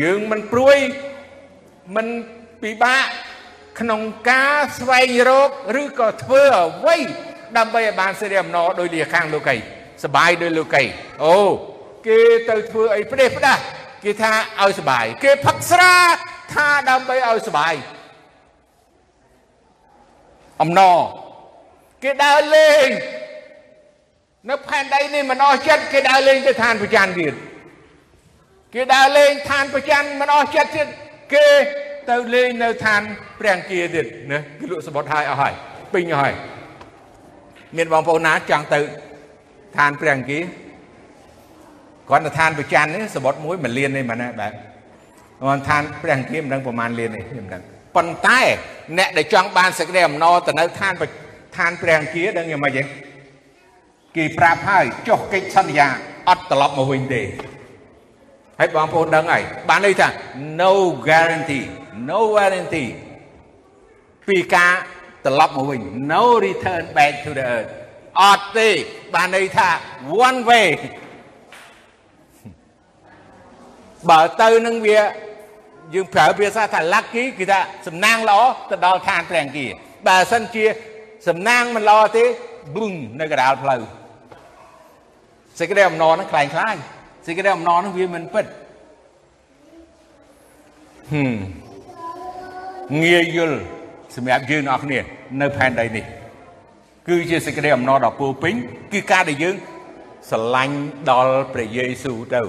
[0.00, 0.76] យើងមិនព្រួយ
[1.96, 2.06] មិន
[2.62, 3.04] ពិបាក
[3.80, 5.50] ក្នុងការស្វែងរក
[5.82, 6.96] ឬក៏ធ្វើអ្វី
[7.58, 9.56] ដើម្បីឲ្យបានសេរីអំណរដោយលាខាងលោកី
[10.04, 10.82] សបាយដោយលោកី
[11.24, 11.36] អូ
[12.06, 13.62] គេទៅធ្វើអីផ្ដេសផ្ដាស់
[14.04, 14.32] គេថា
[14.62, 15.94] ឲ្យសបាយគេផឹកស្រា
[16.54, 17.74] ថាដើម្បីឲ្យសបាយ
[20.62, 20.96] អំណរ
[22.06, 22.88] គេដើរលេង
[24.50, 27.34] នៅផែនដីនេះមិនអស់ចិត្តគេដើរលេងទៅឋានប្រច័នទៀត
[28.74, 30.88] គេដើរលេងឋានប្រច័នមិនអស់ចិត្តទៀត
[31.34, 31.46] គេ
[32.10, 33.00] ទៅលេងនៅឋាន
[33.38, 35.52] ព្រះអង្គាទៀតណាគេលក់សបុតហើយអស់ហើយ
[35.92, 36.32] ពេញហើយ
[37.76, 38.80] មានបងប្អូនណាចង់ទៅ
[39.78, 40.40] ឋានព្រះអង្គា
[42.10, 47.62] គាត់ទៅឋានប្រច័ននេះសបុតមួយមួយលាននេះមែនទេបាទគាត់ឋានព្រះអង្គាមិនដឹងប្រហែលលាននេះខ្ញុំដឹង
[47.96, 48.40] ប៉ុន្តែ
[48.98, 50.94] អ្នកដែលចង់បានសេចក្តីអំណរទៅនៅឋាន
[51.56, 52.82] ឋានព្រះអង្គាដឹងយ៉ាងម៉េចទេ
[54.16, 55.88] គេប្រាប់ហើយចុះកិច្ចសន្យា
[56.28, 57.22] អត់ត្រឡប់មកវិញទេ
[58.58, 60.08] ហើយបងប្អូនដឹងហើយបានន័យថា
[60.60, 60.72] no
[61.08, 61.64] guarantee
[62.08, 62.90] no guarantee
[64.28, 64.72] ពីការ
[65.24, 65.80] ត្រឡប់មកវិញ
[66.12, 67.70] no return back to the earth
[68.22, 68.68] អត់ទេ
[69.14, 69.68] បានន័យថា
[70.28, 70.68] one way
[74.10, 75.00] បើទៅនឹងវា
[75.94, 78.40] យើងប្រើភាសាថា lucky គឺថាសំណាងល្អ
[78.70, 79.66] ទៅដល់ឋានព្រះអង្គា
[80.06, 80.64] បើសិនជា
[81.26, 82.24] សំណាងមិនល្អទេ
[82.74, 83.82] ប៊ឹងនៅកណ្ដាលផ្លូវ
[85.58, 86.76] សេចក្តីអំណរហ្នឹងខ្លាំងខ្លាយ
[87.26, 88.46] សេចក្តីអំណរហ្នឹងវាមិនពិត
[91.12, 93.58] ហឹមងាយយល់
[94.16, 94.98] សម្រាប់យើងអ្នកគ្នា
[95.40, 96.04] នៅផែនដីនេះ
[97.08, 98.54] គឺជាសេចក្តីអំណរដ៏ពោពេញ
[98.92, 99.56] គឺការដែលយើង
[100.30, 100.76] ស្រឡាញ់
[101.10, 102.42] ដល់ព្រះយេស៊ូវទៅ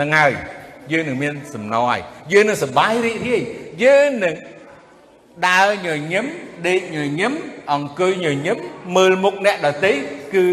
[0.00, 0.32] នឹងហើយ
[0.92, 2.00] យើងនឹងមានសំណរហើយ
[2.32, 3.42] យើងនឹងសប្បាយរីករាយ
[3.84, 4.34] យើងនឹង
[5.47, 6.25] ដើរញញឹម
[6.67, 7.33] ដេកញញឹម
[7.73, 8.57] អង្គុយញញឹម
[8.95, 9.91] មើលមុខអ្នកដទៃ
[10.33, 10.45] គឺ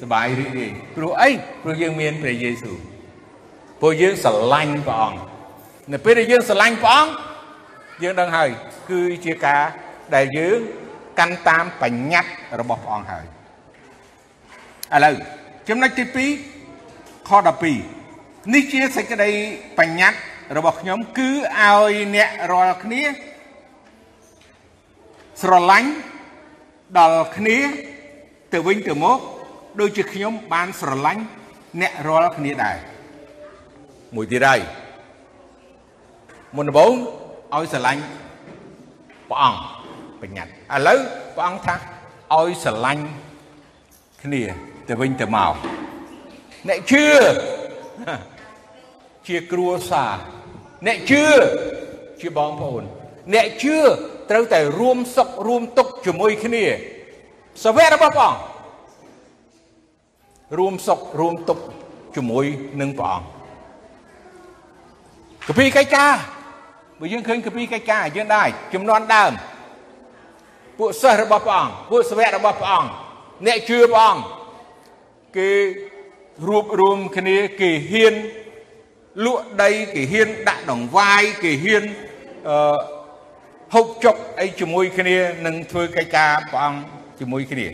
[0.00, 1.30] សบายរីករាយព្រោះអី
[1.62, 2.76] ព្រោះយើងមានព្រះយេស៊ូវ
[3.80, 5.18] ព្រោះយើងស្រឡាញ់ព្រះអង្គ
[5.92, 7.12] នៅពេលដែលយើងស្រឡាញ់ព្រះអង្គ
[8.02, 8.48] យើងដឹងហើយ
[8.90, 9.62] គឺជាការ
[10.14, 10.58] ដែលយើង
[11.18, 13.24] កាន់តាមបញ្ញត្តិរបស់ព្រះអង្គហើយ
[14.94, 15.14] ឥឡូវ
[15.68, 16.04] ចំណុចទី
[16.64, 17.30] 2ខ
[17.90, 19.30] 12នេះជាសេចក្តី
[19.78, 20.18] បញ្ញត្តិ
[20.56, 23.02] របស់ខ្ញុំគឺឲ្យអ្នករាល់គ្នា
[25.41, 25.89] ស្រឡាញ់
[26.97, 27.57] ដល់គ្នា
[28.53, 29.19] ទៅវិញទៅមក
[29.79, 31.23] ដូចជាខ្ញុំបានស្រឡាញ់
[31.81, 32.77] អ្នករាល់គ្នាដែរ
[34.15, 34.59] មួយទៀតហើយ
[36.55, 36.93] មុនដំបូង
[37.55, 38.01] ឲ្យស្រឡាញ់
[39.29, 39.61] ព្រះអង្គ
[40.21, 40.99] បញ្ញត្តិឥឡូវ
[41.35, 41.75] ព្រះអង្គថា
[42.35, 43.03] ឲ្យស្រឡាញ់
[44.23, 44.41] គ្នា
[44.87, 45.53] ទៅវិញទៅមក
[46.67, 47.05] អ្នកជឿ
[49.27, 50.13] ជាគ្រួសារ
[50.87, 51.23] អ្នកជឿ
[52.19, 52.83] ជាបងប្អូន
[53.33, 53.77] អ្នកជឿ
[54.31, 56.65] ត្រូវតែរួមសុខរួមទុក្ខជាមួយគ្នា
[57.63, 58.41] សាវករបស់ព្រះអង្គ
[60.57, 61.63] រួមសុខរួមទុក្ខ
[62.15, 62.45] ជាមួយ
[62.81, 63.25] នឹងព្រះអង្គ
[65.47, 66.13] កពីកិច្ចការ
[66.99, 69.31] បើយើងឃើញកពីកិច្ចការយើងដែរចំនួនដើម
[70.77, 72.89] ពួកសិស្សរបស់ព្រះអង្គពួកសាវករបស់ព្រះអង្គ
[73.45, 74.23] អ្នកជឿព្រះអង្គ
[75.37, 75.49] គេ
[76.47, 78.15] រួបរวมគ្នាគេហ៊ាន
[79.25, 81.83] លក់ដីគេហ៊ានដាក់ដង្វាយគេហ៊ាន
[82.49, 82.55] អឺ
[83.75, 86.81] ហូបចុកអីជាមួយគ្នានឹងធ្វើកិច្ចការព្រះអង្គ
[87.19, 87.67] ជាមួយគ្នា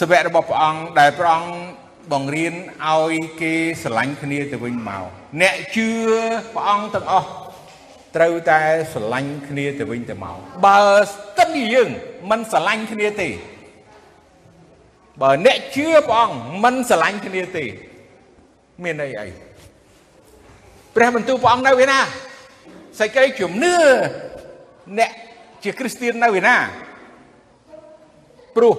[0.00, 1.52] សាវករបស់ព្រះអង្គដែលព្រះអង្គ
[2.12, 2.54] បង្រៀន
[2.88, 5.04] ឲ្យគេស្រឡាញ់គ្នាទៅវិញមក
[5.42, 5.88] អ្នកជឿ
[6.54, 7.28] ព្រះអង្គទាំងអស់
[8.16, 8.60] ត្រូវតែ
[8.92, 11.88] ស្រឡាញ់គ្នាទៅវិញទៅមកបើស្ទឹងយើង
[12.30, 13.28] មិនស្រឡាញ់គ្នាទេ
[15.22, 17.64] បើអ្នកជឿព្រះអង្គមិនស្រឡាញ់គ្នាទេ
[18.84, 19.28] មានអីអី
[20.94, 22.00] ព្រះបន្ទូលព្រះអង្គនៅឯណា
[23.00, 23.76] សេចក្តីជំនឿ
[24.98, 25.12] អ្នក
[25.64, 26.56] ជាគ្រីស្ទៀននៅឯណា
[28.56, 28.74] ព្រោះ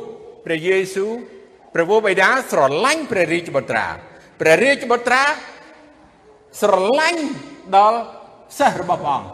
[0.46, 1.12] ព្រះយេស៊ូវ
[1.74, 3.86] ព្រះវរបិតាស្រឡាញ់ព្រះរាជបុត្រា
[4.42, 5.24] ព្រះរាជបុត្រា
[6.62, 7.24] ស្រឡាញ់
[7.78, 8.00] ដល់
[8.58, 9.28] សិស្សរបស់ព្រះអង្គ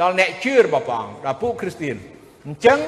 [0.00, 1.96] ដល់អ្នកជឿរបស់ព្រះអង្គដល់ពួកគ្រីស្ទៀន
[2.46, 2.78] អញ្ចឹង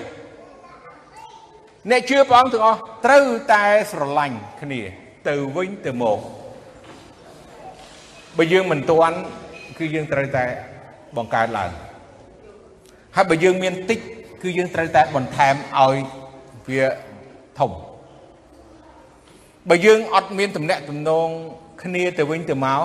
[1.90, 4.81] អ្នកជឿព្រះអង្គទាំងអស់ត្រូវតែស្រឡាញ់គ្នា
[5.28, 6.18] ទៅវិញទៅមក
[8.37, 9.16] បើយើងមិនទាន់
[9.78, 10.46] គឺយើងត្រូវតែ
[11.16, 11.70] បង្កើតឡើង
[13.16, 13.98] ហើយបើយើងមានតិច
[14.42, 15.96] គឺយើងត្រូវតែបន្ថែមឲ្យ
[16.68, 16.85] វា
[17.59, 17.70] ធំ
[19.68, 21.29] បើយើងអត់មានតំណែងតំណង
[21.83, 22.81] គ្នាទៅវិញទៅមក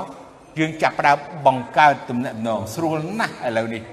[0.60, 3.84] យើងចាប់ផ្ដើមបង្កើតតំណែងតំណងស្រួលណាស់ឥឡូវនេះ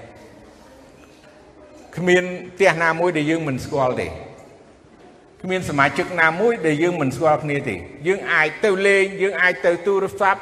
[1.97, 2.23] គ្មាន
[2.55, 4.07] ផ្ទះណាមួយដែលយើងមិនស្គាល់ទេ
[5.41, 7.75] គ្មានសមាជិកណាមួយដែលយើងមិនស្គាល់គ្នាទេ
[8.07, 10.41] យើងអាចទៅលេងយើងអាចទៅទូរស័ព្ទ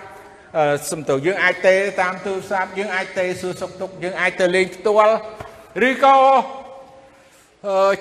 [0.92, 5.16] សំទោយើងអាចទេតាមទូរស័ព្ទយើងអាចទេសួរសុខទុក្ខយើងអាចទៅលេងផ្ទាល់
[5.88, 6.16] ឬក៏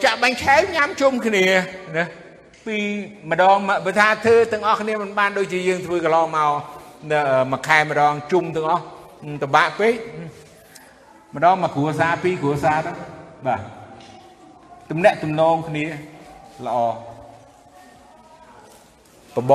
[0.05, 1.47] ចាក់បាញ់ឆែវញ៉ាំជុំគ្នា
[1.97, 2.07] ណា
[2.67, 2.77] ពី
[3.31, 6.51] ម្ដងបើថាធ្វើទាំងអស់គ្នាមិនបានដូចជាយើងធ្វើកន្លងមក
[7.53, 8.83] មួយខែម្ដងជុំទាំងអស់
[9.43, 9.95] តបាក់ពេក
[11.35, 12.93] ម្ដងមកគ្រួសារពីរគ្រួសារទៅ
[13.47, 13.61] បាទ
[14.91, 15.85] ទំនាក់ទំនងគ្នា
[16.67, 16.77] ល្អ
[19.37, 19.53] បប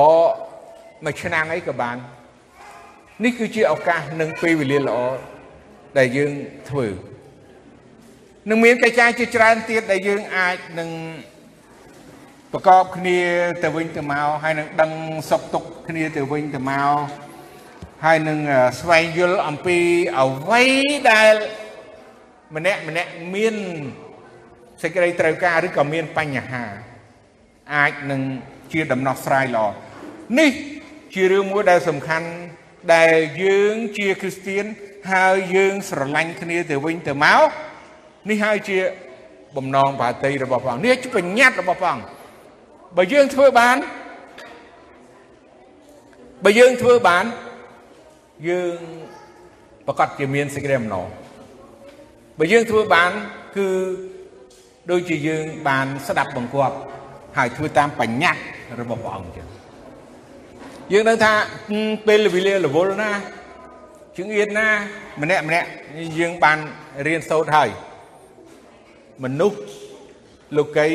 [1.04, 1.96] មួយឆ្នាំអីក៏បាន
[3.24, 4.98] នេះគឺជាឱកាសនិងពេលវេលាល្អ
[5.98, 6.32] ដែលយើង
[6.68, 6.86] ធ្វើ
[8.48, 10.90] នឹងមានកិច្ចការជាច្រើនទៀតដែលយើងអាចនឹង
[12.52, 13.18] ប្រកបគ្នា
[13.62, 14.90] ទៅវិញទៅមកហើយនឹងដឹង
[15.30, 16.90] សុខទុក្ខគ្នាទៅវិញទៅមក
[18.04, 18.38] ហើយនឹង
[18.80, 19.78] ស្វែងយល់អំពី
[20.20, 20.62] អ្វី
[21.10, 21.34] ដែល
[22.56, 23.54] ម្នាក់ម្នាក់មាន
[24.82, 26.64] សេចក្តីត្រូវការឬក៏មានបញ្ហា
[27.74, 28.20] អាចនឹង
[28.72, 29.66] ជាដំណោះស្រាយល្អ
[30.38, 30.50] នេះ
[31.14, 32.28] ជារឿងមួយដែលសំខាន់
[32.94, 34.64] ដែលយើងជាគ្រីស្ទៀន
[35.12, 37.48] ហើយយើងស្រឡាញ់គ្នាទៅវិញទៅមក
[38.28, 38.78] នេះហើយជា
[39.56, 42.06] បំណងបាតីរបស់ព្រះអង្គនេះជាបញ្ញត្តិរបស់ព្រះអង្គ
[42.96, 43.76] បើយើងធ្វើបាន
[46.44, 47.24] បើយើងធ្វើបាន
[48.48, 48.76] យើង
[49.86, 51.06] ប្រកាសជាមានសេចក្តីអំណរ
[52.38, 53.10] បើយើងធ្វើបាន
[53.56, 53.68] គឺ
[54.90, 56.76] ដូចជាយើងបានស្ដាប់បង្គាប់
[57.36, 58.42] ហើយធ្វើតាមបញ្ញត្តិ
[58.80, 59.57] របស់ព្រះអង្គចឹង
[60.92, 61.32] យើងដឹងថា
[62.06, 63.10] ពេលវេលារវល់ណា
[64.16, 64.68] ជើងអៀនណា
[65.22, 65.68] ម្នាក់ម្នាក់
[66.18, 66.58] យើងបាន
[67.06, 67.68] រៀនសូត្រហើយ
[69.24, 69.58] មនុស្ស
[70.56, 70.88] លោកី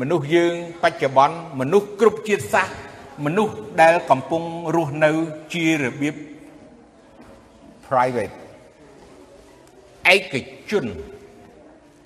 [0.00, 2.76] មនុស្សយើងបច្ចុប្បន្នមនុស្សគ្រប់ជាតិសាសន៍
[3.24, 4.42] មនុស្សដែលកំពុង
[4.74, 5.10] រស់នៅ
[5.54, 6.16] ជារបៀប
[7.86, 8.34] private
[10.14, 10.34] ឯក
[10.70, 10.86] ជន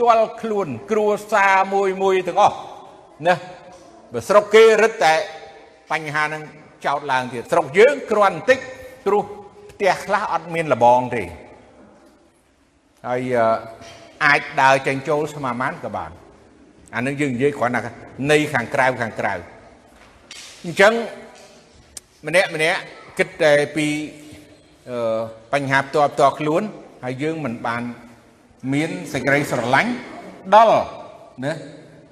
[0.01, 2.57] ទាល់ខ្លួន គ្រួសារមួយមួយទាំងអស់
[3.27, 3.35] ណា
[4.13, 5.15] បើស្រុកគេរឹតតែ
[5.91, 6.43] បញ្ហានឹង
[6.85, 8.59] ចោតឡើងទៀតស្រុកយើងគ្រាន់បន្តិច
[9.07, 9.23] ព្រោះ
[9.71, 11.23] ផ្ទះខ្លះអត់មានលបងទេ
[13.07, 13.21] ហើយ
[14.25, 16.11] អាចដើរចេញចូលស្មាមានក៏បាន
[16.95, 17.81] អានឹងយើងនិយាយគ្រាន់តែ
[18.31, 19.35] នៃខាងក្រៅខាងក្រៅ
[20.65, 20.93] អញ្ចឹង
[22.27, 22.81] ម្នាក់ម្នាក់
[23.19, 23.87] គិតតែពី
[25.53, 26.63] បញ្ហាផ្ទាល់ផ្ទាល់ខ្លួន
[27.05, 27.83] ហើយយើងមិនបាន
[28.75, 29.91] មានសេចក្តីស្រឡាញ់
[30.55, 30.79] ដល់
[31.45, 31.53] ណា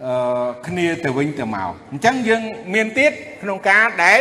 [0.05, 2.43] អឺគ្នាទៅវិញទៅមកអញ្ចឹងយើង
[2.75, 4.21] មានទៀតក្នុងការដែល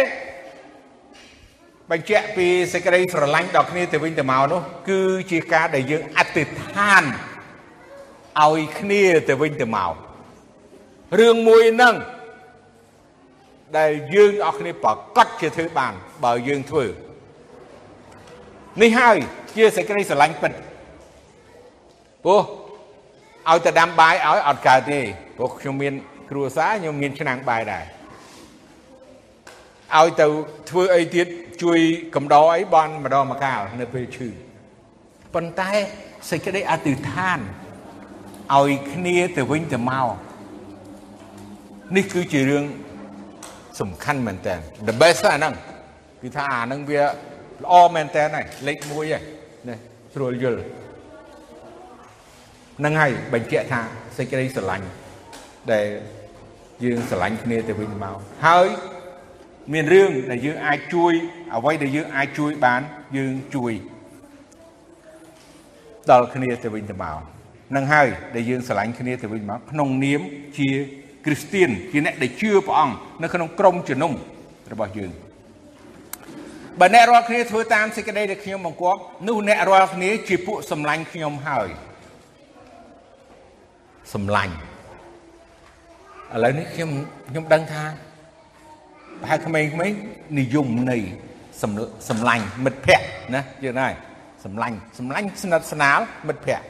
[1.91, 7.03] បញ្ជាក់ពីសេចក្តីស្រឡាញ់ដល់គ្នាទៅវិញទៅមកនោះ គឺជាការដែលយើងអធិដ្ឋាន
[8.41, 9.93] ឲ្យគ្នាទៅវិញទៅមក
[11.19, 11.95] រឿងមួយហ្នឹង
[13.77, 15.93] ដែលយើងអស់គ្នាប្រកាសជាធ្វើបាន
[16.23, 16.85] បើយើងធ្វើ
[18.81, 19.17] នេះហើយ
[19.55, 20.51] ជាសេចក្តីស្រឡាញ់ពិត
[22.23, 22.41] ព្រោះ
[23.49, 24.99] ឲ្យតែដាំបាយឲ្យអត់កើតទេ
[25.37, 25.93] ព្រោះខ្ញុំមាន
[26.29, 27.85] គ្រួសារខ្ញុំមានឆ្នាំងបាយដែរ
[29.99, 30.27] ឲ្យទៅ
[30.69, 31.27] ធ្វើអីទៀត
[31.63, 31.79] ជួយ
[32.15, 34.27] កំដរអីបានម្ដងម្កាលនៅពេលឈឺ
[35.33, 35.71] ប៉ុន្តែ
[36.29, 37.39] សេចក្តីអធិដ្ឋាន
[38.55, 40.07] ឲ្យគ្នាទៅវិញទៅមក
[41.95, 42.63] នេះគឺជារឿង
[43.79, 44.55] សំខាន់មែនតើ
[44.87, 45.53] the best អាហ្នឹង
[46.21, 49.13] គឺថាអាហ្នឹងវាល្អមែនតើហើយលេខ1ហើយ
[49.69, 49.77] នេះ
[50.13, 50.61] ស្រួលយល់
[52.79, 53.81] ហ្នឹងហើយបញ្ជាក់ថា
[54.17, 54.87] សេចក្តីស្រឡាញ់
[55.71, 55.85] ដែល
[56.83, 58.67] យើងស្រឡាញ់គ្នាទៅវិញទៅមកហើយ
[59.71, 61.13] មានរឿងដែលយើងអាចជួយ
[61.55, 62.81] អ្វីដែលយើងអាចជួយបាន
[63.17, 63.73] យើងជួយ
[66.11, 67.19] ដល់គ្នាទៅវិញទៅមក
[67.75, 70.21] នឹងហើយដែលយើងស្រឡាញ់គ្នាទៅវិញមកក្នុងនាម
[70.57, 70.69] ជា
[71.25, 74.11] គ្រីស្ទៀនជាអ្នកដែលជឿព្រះអង្គនៅក្នុងក្រុមជំនុំ
[74.71, 75.11] របស់យើង
[76.79, 81.69] បើអ្នករាល់គ្នាធ្វើតាមសេចក្តីដែលខ្ញុំបង្គាប់នោះអ្នករាល់គ្នាជាពួកសម្លាញ់ខ្ញុំហើយ
[84.13, 84.53] សម្លាញ់
[86.33, 86.89] ឥឡូវនេះខ្ញុំ
[87.29, 88.12] ខ្ញុំដឹងថាប្រ
[89.29, 89.71] ហែលក្មេងៗ
[90.39, 91.01] និយមន័យ
[92.09, 93.93] សម្លាញ់មិត្តភ័ក្តិណាយល់ហើយ
[94.45, 96.65] សម្លាញ់សម្លាញ់ស្និទ្ធស្នាលមិត្តភ័ក្តិ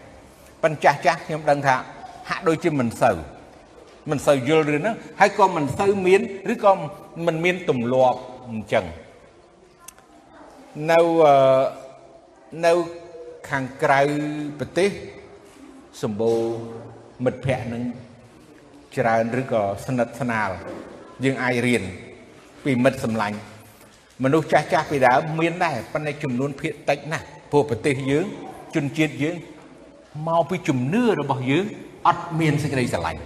[0.64, 1.76] ប៉ុន្តែចាស់ចាស់ខ្ញុំដឹងថា
[2.30, 3.18] ហាក់ដូចជាមិនសូវ
[4.10, 6.22] មិនសូវយល់រឿងហ្នឹងហើយក៏មិនសូវមាន
[6.54, 6.72] ឬក៏
[7.26, 8.20] មិនមានទម្លាប់
[8.52, 8.86] អញ្ចឹង
[10.92, 11.00] នៅ
[12.66, 12.74] នៅ
[13.50, 14.02] ខាងក្រៅ
[14.60, 14.90] ប្រទេស
[16.02, 16.40] សម្បូរ
[17.26, 17.84] មិត្តភ័ក្តិនឹង
[18.98, 20.50] ច្រើនឬក៏ស្និទ្ធស្នាល
[21.24, 21.84] យើងអាចរៀន
[22.66, 23.38] ពីមិត្តសម្លាញ់
[24.24, 28.26] មនុស្សចាស់ចាស់ពីដើមមានដែរប៉ុន្តែចំនួនភាគតិចណាស់ព្រោះប្រទេសយើង
[28.76, 29.36] ជនជាតិយើង
[30.28, 31.66] មកពីជំនឿរបស់យើង
[32.08, 33.22] អត់មានសេចក្តីស្រឡាញ់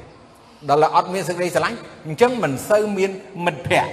[0.69, 3.11] ដល់អត់មានសេចក្តីស្រឡាញ់អញ្ចឹងមិនសូវមាន
[3.45, 3.91] មិត្តភ័ក្តិ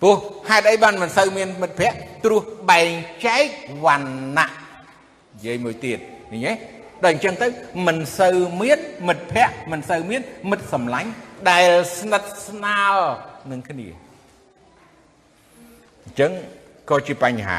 [0.00, 0.16] ព្រោះ
[0.48, 2.88] ហេតុអីបានមិនសូវមានមិត្តភ័ក្តិព្រោះបែង
[3.26, 3.44] ចែក
[3.84, 5.98] វណ្ណៈនិយាយមួយទៀត
[6.32, 6.52] នេះហ៎
[7.04, 7.46] ដល់អញ្ចឹងទៅ
[7.86, 11.10] មិនសូវមានមិត្តភ័ក្តិមិនសូវមានមិត្តសម្លាញ់
[11.50, 12.96] ដែលស្និទ្ធស្នាល
[13.50, 13.88] នឹងគ្នា
[16.04, 16.30] អញ្ចឹង
[16.90, 17.50] ក៏ជាបញ្ហ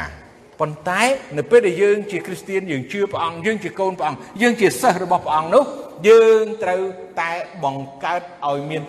[0.60, 1.02] ប៉ុន្តែ
[1.38, 5.64] នៅពេលដែលយើងជាគ្រីស្ទានយើងជឿព្រះអង្គយើងជាកូនព្រះអង្គយើងជាសិស្សរបស់ព្រះអង្គនោះ
[6.08, 6.82] យើងត្រូវ
[7.20, 7.30] តែ
[7.64, 8.82] បង្កើតឲ្យមាន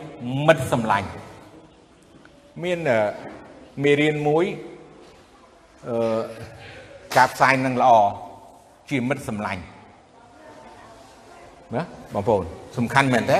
[0.47, 1.07] មិត្តសម្លាញ់
[2.63, 2.79] មាន
[3.83, 4.45] មេរៀនមួយ
[5.89, 6.21] អឺ
[7.17, 7.91] ការផ្សាយនឹងល្អ
[8.89, 9.61] ជាមិត្តសម្លាញ់
[11.75, 11.83] ណា
[12.13, 12.43] បងប្អូន
[12.77, 13.39] សំខាន់មែនទេ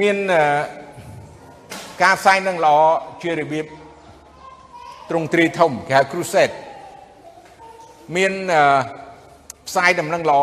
[0.00, 0.16] មាន
[2.02, 2.76] ការផ្សាយនឹងល្អ
[3.22, 3.66] ជារបៀប
[5.10, 6.54] ទ្រង់ទ្រីធំគេហៅ crusade
[8.16, 8.32] មាន
[9.68, 10.42] ផ្សាយដំណឹងល្អ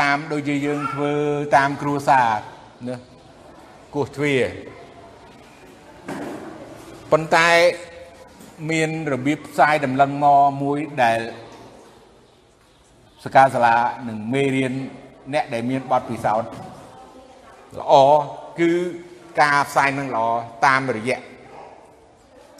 [0.00, 1.12] តាមដូចជាយើងធ្វើ
[1.56, 2.28] តាមគ្រួសារ
[2.88, 2.96] ណា
[3.94, 4.42] គោះទ្វារ
[7.12, 7.50] ប៉ុន្តែ
[8.70, 11.20] មានរបៀបផ្សាយដំណឹងមកមួយដែល
[13.24, 13.76] សកាសាលា
[14.08, 14.72] និងមេរៀន
[15.32, 16.50] អ្នកដែលមានបទពិសោធន៍
[17.80, 17.94] ល្អ
[18.60, 18.70] គឺ
[19.40, 20.26] ការផ្សាយនឹងល្អ
[20.66, 21.18] តាមរយៈ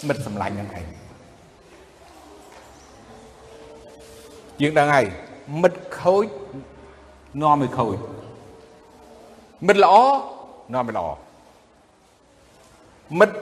[0.08, 0.86] មិត្តសម្លាញ់នឹងឯង
[4.60, 5.06] យើងដឹងហើយ
[5.62, 6.26] មិត្តខូច
[7.42, 7.96] នាំឲ្យខូច
[9.66, 9.94] មិត្តល្អ
[10.74, 11.06] នាំឲ្យល្អ
[13.18, 13.36] មិត្ត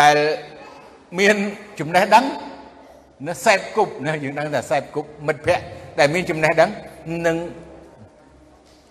[0.00, 0.16] ដែល
[1.18, 1.36] មាន
[1.78, 2.24] ចំណេះដឹង
[3.26, 5.64] នៅសែបគប់ណាយើងដឹងថាសែបគប់មិត្តភ័ក្តិ
[5.98, 6.70] ដែលមានចំណេះដឹង
[7.26, 7.36] នឹង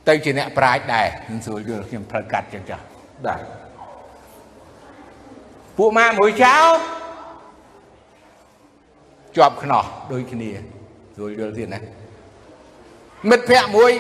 [0.10, 2.84] ទៅជាអ្នកប្រាជ្ញដែរនឹងស្រួលយល់ខ្ញុំត្រូវកាត់ចឹងចាស់
[3.28, 3.42] ដែរ
[5.78, 6.56] ពួកម៉ាមួយចៅ
[9.38, 10.50] ជាប់ខ្នោះដូចគ្នា
[11.16, 11.80] ស្រួលយល់ទៀតណា
[13.30, 13.92] មិត្តភ័ក្តិមួយ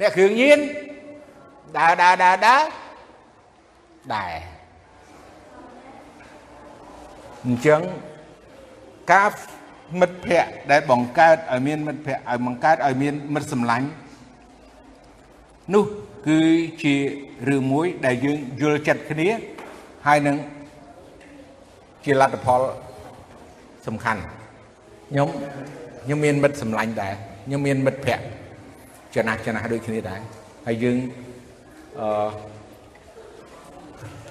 [0.00, 0.58] អ្នកគ្រឿងញៀន
[1.78, 2.62] ដើរដើរដើរដើរ
[4.14, 4.32] ដែរ
[7.44, 7.80] អញ្ចឹង
[9.12, 9.30] ការ
[10.00, 13.86] មិត្តភ័ក្តិដែលបង្កើតឲ្យមានមិត្តភ័ក្តិឲ្យបង្កើតឲ្យមានមិត្តសម្លាញ់
[15.74, 15.84] នោះ
[16.26, 16.40] គឺ
[16.82, 16.94] ជា
[17.48, 19.28] រឿងមួយដែលយើងយល់ចិត្តគ្នា
[20.06, 20.36] ហើយនឹង
[22.04, 22.60] ជាលទ្ធផល
[23.86, 24.20] សំខាន់
[25.10, 25.28] ខ្ញុំ
[26.04, 28.24] ខ្ញុំមានមិត្តសម្លាញ់ដែរខ្ញុំមានមិត្តភ័ក្តិ
[29.14, 30.20] ចំណាស់ចំណាស់ដូចគ្នាដែរ
[30.66, 30.96] ហើយយើង
[32.00, 32.08] អឺ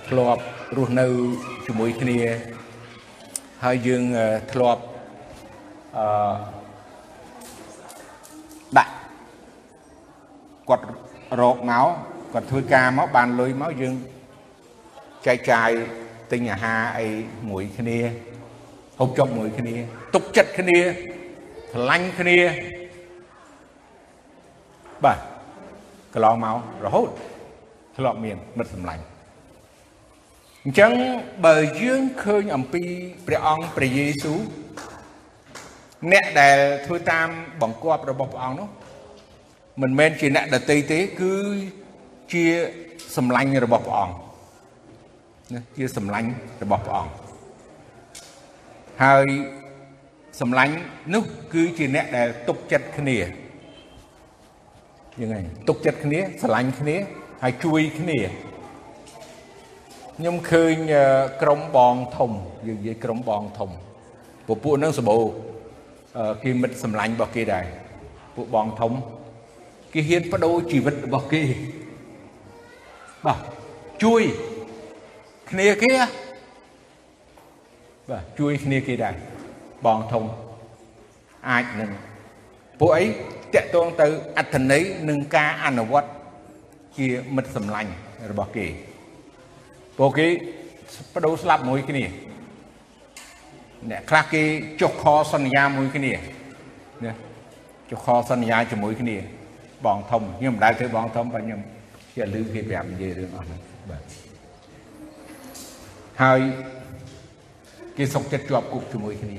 [0.07, 0.41] ធ្លាប់
[0.77, 1.07] រស់នៅ
[1.65, 2.19] ជាមួយគ្នា
[3.63, 4.03] ហើយយើង
[4.51, 4.81] ធ្លាប់
[5.97, 6.07] អឺ
[8.77, 8.93] ដាក់
[10.69, 10.85] គាត់
[11.41, 11.87] រកមក
[12.33, 13.93] គាត់ធ្វើការមកបានលុយមកយើង
[15.25, 15.69] ចែកចាយ
[16.31, 17.07] ទិញអាហារអី
[17.49, 17.99] មួយគ្នា
[18.99, 19.75] ហូបចុកមួយគ្នា
[20.13, 20.79] ទុកចិត្តគ្នា
[21.71, 22.37] ស្រឡាញ់គ្នា
[25.03, 25.19] បាទ
[26.13, 27.09] កន្លងមករហូត
[27.97, 29.03] ធ្លាប់មានមិត្តសម្លាញ់
[30.63, 30.91] អញ្ចឹង
[31.45, 32.83] បើយើងឃើញអំពី
[33.27, 34.39] ព្រះអង្គព្រះយេស៊ូវ
[36.11, 37.27] អ្នកដែលធ្វើតាម
[37.61, 38.67] បង្គាប់របស់ព្រះអង្គនោះ
[39.81, 41.33] មិនមែនជាអ្នកដតីទេគឺ
[42.33, 42.43] ជា
[43.17, 44.13] សម្លាញ់របស់ព្រះអង្គ
[45.53, 46.29] ណាជាសម្លាញ់
[46.63, 47.11] របស់ព្រះអង្គ
[49.03, 49.25] ហើយ
[50.41, 50.75] សម្លាញ់
[51.13, 56.95] នោះគឺជាអ្នកដែលទុកចិត្តគ្នាយ៉ាងហ្នឹងទុកចិត្តគ្នាស្រឡាញ់គ្នា
[57.43, 58.19] ហើយជួយគ្នា
[60.17, 60.73] ខ្ញុំឃើញ
[61.41, 62.31] ក្រុមបងធំ
[62.67, 63.69] យើងនិយាយក្រុមបងធំ
[64.47, 65.23] ពពួកនឹងសម្បូរ
[66.43, 67.65] គេមិត្តសម្លាញ់របស់គេដែរ
[68.35, 68.93] ពួកបងធំ
[69.97, 71.43] គេហ៊ានបដូរជីវិតរបស់គេ
[73.25, 73.39] បាទ
[74.03, 74.21] ជួយ
[75.51, 75.91] គ្នាគេ
[78.09, 79.15] បាទជួយគ្នាគេដែរ
[79.85, 80.23] បងធំ
[81.49, 81.91] អាចនឹង
[82.79, 86.09] ពួកអីតកតងទៅអត្ថន័យនឹងការអនុវត្ត
[86.97, 87.91] ជាមិត្តសម្លាញ់
[88.31, 88.65] របស់គេ
[89.97, 90.27] ពួកគេ
[91.13, 92.03] បដូរស្លាប់មួយគ្នា
[93.89, 94.43] អ្នកខ្លះគេ
[94.81, 96.11] ចុះខសន្យាមួយគ្នា
[97.05, 97.13] ណា
[97.89, 99.17] ចុះខសន្យាជាមួយគ្នា
[99.85, 101.59] បងធំខ្ញុំមិនដែលធ្វើបងធំបើខ្ញុំ
[102.15, 104.01] ជាលឺគេប្រាប់និយាយរឿងអស់ហ្នឹងបាទ
[106.21, 106.39] ហើយ
[107.97, 109.37] គេសុកចិត្តជាប់គុកជាមួយគ្នា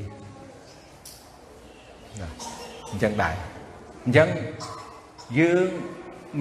[2.91, 3.35] អញ្ចឹងដែរ
[4.05, 4.29] អញ្ចឹង
[5.39, 5.69] យើង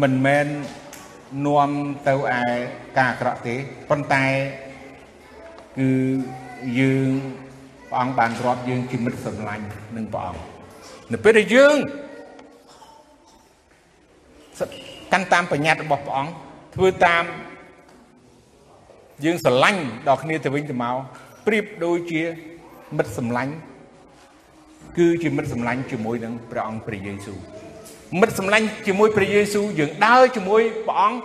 [0.01, 0.47] មិនមែន
[1.45, 1.69] នាំ
[2.07, 2.43] ទៅឯ
[2.97, 3.55] ការអាក្រក់ទេ
[3.89, 4.25] ប៉ុន្តែ
[5.77, 5.89] គឺ
[6.79, 7.11] យើង
[7.89, 9.65] ព្រះអង្គបានរាប់យើងជាមិត្តស្រឡាញ់
[9.97, 10.41] នឹងព្រះអង្គ
[11.13, 11.75] នៅពេលដែលយើង
[15.11, 16.31] កាន់តាមបញ្ញត្តិរបស់ព្រះអង្គ
[16.75, 17.23] ធ្វើតាម
[19.25, 20.95] យើងស្រឡាញ់ដល់គ្នាទៅវិញទៅមក
[21.45, 22.21] ប្រៀបដូចជា
[22.97, 23.53] មិត្តសម្លាញ់
[24.97, 27.37] គឺជាមិត្តសម្លាញ់ជាមួយនឹងព្រះអង្គព្រះយេស៊ូវ
[28.19, 31.19] មិត្តសម្លាញ់ជាមួយព្រះយេស៊ូវយើងដើរជាមួយព្រះអង្គ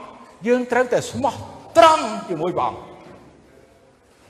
[0.47, 1.35] យើងត្រូវតែស្មោះ
[1.79, 2.81] ត្រង់ជាមួយព្រះអង្គ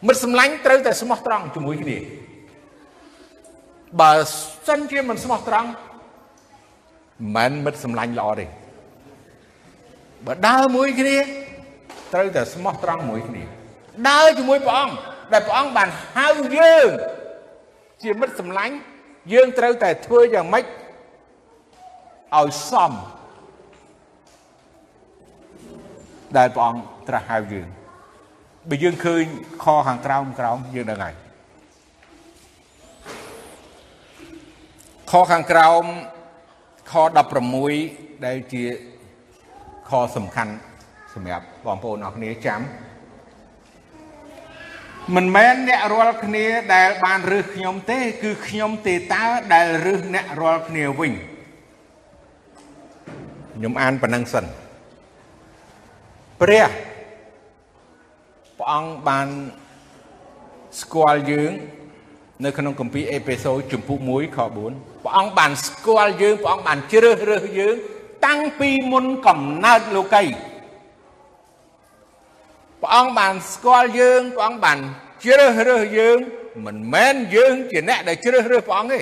[0.06, 1.96] មិត្តសម្លាញ់ត្រូវតែស្មោះត្រង់ជាមួយគ្នា
[4.00, 4.12] បើ
[4.66, 5.68] សិនជាមិនស្មោះត្រង់
[7.36, 8.61] មិនមិត្តសម្លាញ់ល្អទេ
[10.26, 11.16] បើដើរមួយគ្នា
[12.12, 13.42] ត្រូវតែស្មោះត្រង់មួយគ្នា
[14.10, 14.94] ដើរជាមួយព្រះអង្គ
[15.32, 16.88] ដែលព្រះអង្គបានហៅយើង
[18.02, 18.74] ជាមិត្តសម្លាញ់
[19.32, 20.64] យើងត្រូវតែធ្វើយ៉ាងម៉េច
[22.38, 22.92] ឲ្យសម
[26.36, 27.68] ដែលព្រះអង្គត្រាស់ហៅយើង
[28.70, 29.24] បើយើងឃើញ
[29.64, 31.14] ខខាងក្រោមក្រោមយើងដឹងហើយ
[35.10, 35.84] ខខាងក្រោម
[36.90, 36.94] ខ
[37.58, 38.64] 16ដែលជា
[39.92, 40.52] ខសំខាន់
[41.14, 42.60] សម្រាប់បងប្អូនអរគ្នាចាំ
[45.16, 49.24] មិនមែនអ្នករាល់គ្នាដែលបានរើសខ្ញុំទេ គឺខ្ញុំទេតើ
[49.54, 51.12] ដែលរើសអ្នករាល់គ្នាវិញ
[53.54, 54.44] ខ្ញុំអានប៉ុណ្ណឹងសិន
[56.40, 56.68] ព្រះ
[58.58, 59.28] ព្រះអង្គបាន
[60.80, 61.52] ស្គាល់យើង
[62.44, 64.56] នៅក្នុងគម្ពីរអេពេសូជំពូក1ខ4
[65.04, 67.76] ព្រះអង្គបានស្គាល់យើងព្រះអង្គបានជ្រើសរើសយើង
[68.32, 70.24] តាំងពីមុនកំណើតលោកី
[72.82, 74.78] ព្រះអង្គបានស្គាល់យើងព្រះអង្គបាន
[75.24, 76.18] ជ្រើសរើសយើង
[76.66, 79.00] មិនមែនយើងជាអ្នកដែលជ្រើសរើសព្រះអង្គទេ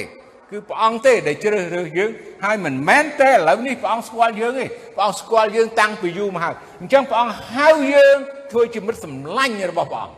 [0.51, 2.11] គឺព្រះអង្គទេដែលជ្រើសរើសយើង
[2.45, 4.66] ហើយមិនមែនតែឥឡូវនេះព្រះអង្គស្គាល់យើងទេ
[4.97, 8.16] ព្រះអង្គស្គាល់យើងតាំងពីយូរមកហើយអញ្ចឹងព្រះអង្គហៅយើង
[8.53, 10.16] ធ្វើជាមិត្តសម្លាញ់របស់ព្រះអង្គ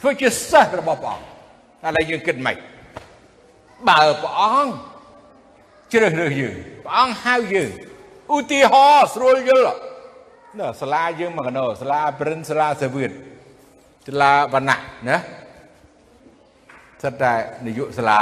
[0.00, 1.26] ធ្វើជាសិស្សរបស់ព្រះអង្គ
[1.82, 2.56] តែឥឡូវយើងគិតមិន
[3.88, 4.97] បើព្រះអង្គ
[5.92, 7.70] ជ្រើសរើសយើងព្រះអង្គហៅយើង
[8.34, 9.74] ឧទាហរណ៍ស្រួលយល់
[10.58, 13.10] ណាសាលាយើងមកកណោសាលាព្រិនសាលាសាវៀត
[14.06, 14.78] សាលាវណ្ណៈ
[15.08, 15.16] ណា
[17.02, 17.32] សិតតែ
[17.66, 18.20] នាយកសាលា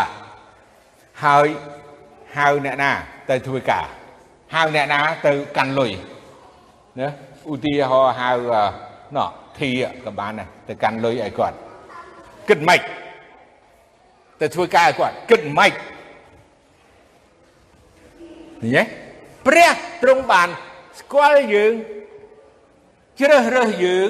[1.24, 1.46] ហើយ
[2.36, 2.90] ហៅអ្នកណា
[3.30, 3.86] ទៅធ្វើការ
[4.54, 5.90] ហៅអ្នកណាទៅកាន់លុយ
[7.00, 7.08] ណា
[7.50, 8.30] ឧទាហរណ៍ហៅ
[9.16, 9.70] ណោះធី
[10.04, 11.56] ក៏បានដែរទៅកាន់លុយឲ្យគាត់
[12.48, 12.80] គិតម៉េច
[14.40, 15.72] ទៅធ្វើការឲ្យគាត់គិតម៉េច
[18.62, 18.86] និយាយ
[19.46, 20.48] ព្រះទ្រង់បាន
[21.00, 21.72] ស្គាល់យើង
[23.20, 24.08] ជ្រើសរើសយើង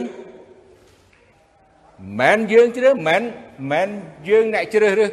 [2.20, 3.22] មិនយើងជ្រើសមិន
[3.72, 3.88] មិន
[4.28, 5.10] យើងអ្នកជ្រើសរើស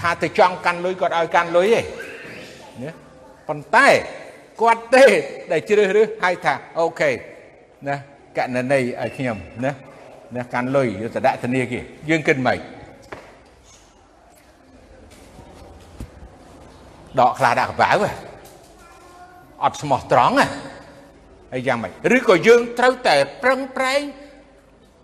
[0.00, 1.80] ថាទៅចង់កាន់លុយគាត់ឲ្យកាន់លុយទេ
[2.82, 2.90] ណា
[3.48, 3.88] ប៉ុន្តែ
[4.60, 5.04] គាត់ទេ
[5.52, 7.10] ដែលជ្រើសរើសឲ្យថាអូខេ
[7.88, 7.96] ណា
[8.36, 9.72] កណន័យឲ្យខ្ញុំណា
[10.36, 12.58] ណាកាន់លុយយកទៅដាក់ធនាគារយើងគិតមិន
[17.20, 18.25] ដកខ្លះដាក់កប៉ៅ
[19.66, 20.34] អត់ស្មោះត្រង់
[21.52, 24.02] ហើយយ៉ាងម៉េចឬក៏យើងត្រូវតែប្រឹងប្រែង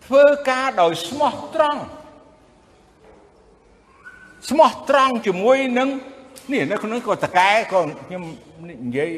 [0.07, 1.81] ធ្វើការដោយស្មោះត្រង់
[4.51, 5.89] ស្មោះត្រង់ជាមួយនឹង
[6.53, 8.23] នេះនៅក្នុងក៏តកែក៏ខ្ញុំ
[8.69, 9.11] និយាយ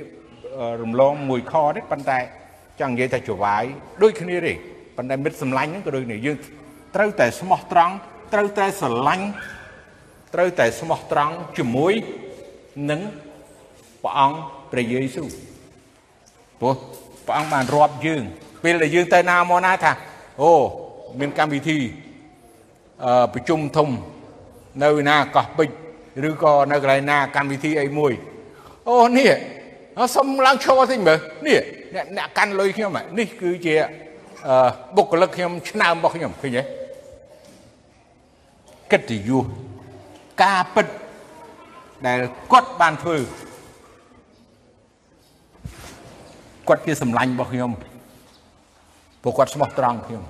[0.82, 2.18] រំលងមួយខទេប៉ុន្តែ
[2.80, 3.64] ចង់និយាយថាចវាយ
[4.02, 4.52] ដូចគ្នាទេ
[4.96, 6.36] ប៉ុន្តែមិត្តសម្លាញ់ហ្នឹងក៏ដូចគ្នាយើង
[6.94, 7.94] ត្រូវតែស្មោះត្រង់
[8.32, 9.26] ត្រូវតែស្រឡាញ់
[10.34, 11.94] ត្រូវតែស្មោះត្រង់ជាមួយ
[12.90, 13.00] នឹង
[14.02, 14.36] ព្រះអង្គ
[14.74, 15.28] ព្រះយេស៊ូវ
[16.60, 16.74] ព្រោះ
[17.26, 18.22] ព្រះអង្គបានរាប់យើង
[18.64, 19.92] ពេលដែលយើងទៅណាមកណាថា
[20.42, 20.52] អូ
[21.20, 21.78] មានកម្មវិធី
[23.04, 23.88] អឺប្រជុំធំ
[24.84, 28.12] នៅណាកោះពេជ្រឬក៏នៅកន្លែងណាកម្មវិធីអីមួយ
[28.88, 29.30] អូនេះ
[30.16, 31.60] សុំឡើងឈរតិចមើលនេះ
[31.94, 33.74] អ្នកអ្នកកាន់លុយខ្ញុំនេះគឺជា
[34.48, 36.62] អឺបុគ្គលិកខ្ញុំឆ្នើមរបស់ខ្ញុំឃើញទេ
[38.92, 39.44] កិត្តិយស
[40.42, 40.86] ការពិត
[42.06, 42.20] ដែល
[42.52, 43.16] គាត់បានធ្វើ
[46.68, 47.70] គាត់ជាសម្លាញ់របស់ខ្ញុំ
[49.22, 50.24] ព្រោះគាត់ស្មោះត្រង់ខ្ញុំ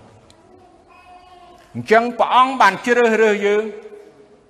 [1.75, 3.63] អញ្ចឹងព្រះអង្គបានជ្រើសរើសយើង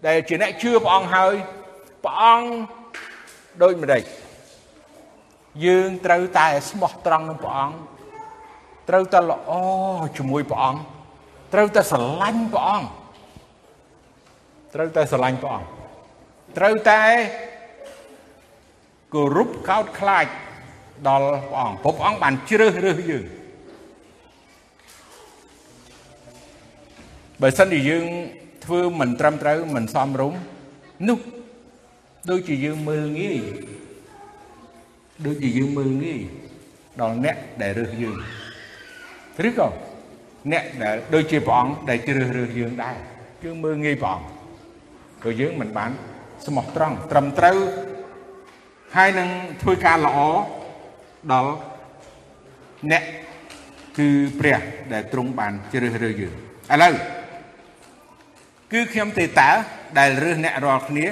[0.07, 1.35] ដែលជាអ្នកជឿព្រះអង្គហើយ
[2.05, 2.49] ព្រះអង្គ
[3.63, 4.03] ដូចម្ដេច
[5.67, 7.77] យើងត្រូវតែស្មោះត្រង់នឹងព្រះអង្គ
[8.89, 9.53] ត្រូវតែល្អ
[10.17, 10.81] ជាមួយព្រះអង្គ
[11.53, 12.89] ត្រូវតែស្រឡាញ់ព្រះអង្គ
[14.75, 15.69] ត្រូវតែស្រឡាញ់ព្រះអង្គ
[16.57, 17.03] ត្រូវតែ
[19.15, 20.27] គោរពកោតខ្លាច
[21.09, 23.25] ដល់ព្រះអង្គព្រោះព្រះអង្គបានជ្រើសរើសយើង
[27.41, 28.05] បើសិនជាយើង
[28.65, 30.39] ធ្វើមិនត្រឹមត្រូវមិនសមរម្យ
[31.09, 31.19] នោះ
[32.31, 33.39] ដូចជាយើងមើលងាយ
[35.27, 36.21] ដូចជាយើងមើលងាយ
[37.01, 38.17] ដល់អ្នកដែលរើសយើង
[39.49, 39.69] ឬក៏
[40.53, 42.97] អ្នកដែលដូចជាព្រះអង្គដែលជ្រើសរើសយើងដែរ
[43.45, 44.27] យើងមើលងាយព្រះអង្គ
[45.21, 45.91] ព្រោះយើងមិនបាន
[46.47, 47.59] ស្មោះត្រង់ត្រឹមត្រូវ
[48.97, 49.29] ហើយនឹង
[49.63, 50.19] ធ្វើការល្អ
[51.33, 51.53] ដល់
[52.93, 53.03] អ្នក
[53.99, 54.09] គឺ
[54.39, 54.61] ព្រះ
[54.93, 56.35] ដែលទ្រង់បានជ្រើសរើសយើង
[56.73, 56.95] ឥឡូវ
[58.73, 59.51] គឺខ្ញុំទេតើ
[59.99, 61.07] ដែលរើសអ្នករាល់គ្នា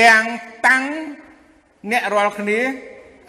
[0.00, 0.22] ទាំង
[0.66, 0.82] តាំង
[1.92, 2.58] អ្នករាល់គ្នា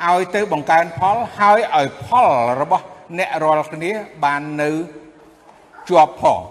[0.05, 2.29] ឲ្យទៅបង្កើនផលហើយឲ្យផល
[2.61, 2.85] របស់
[3.17, 3.91] អ្នករាល់គ្នា
[4.23, 4.71] បាននៅ
[5.89, 6.41] ជាប់ផង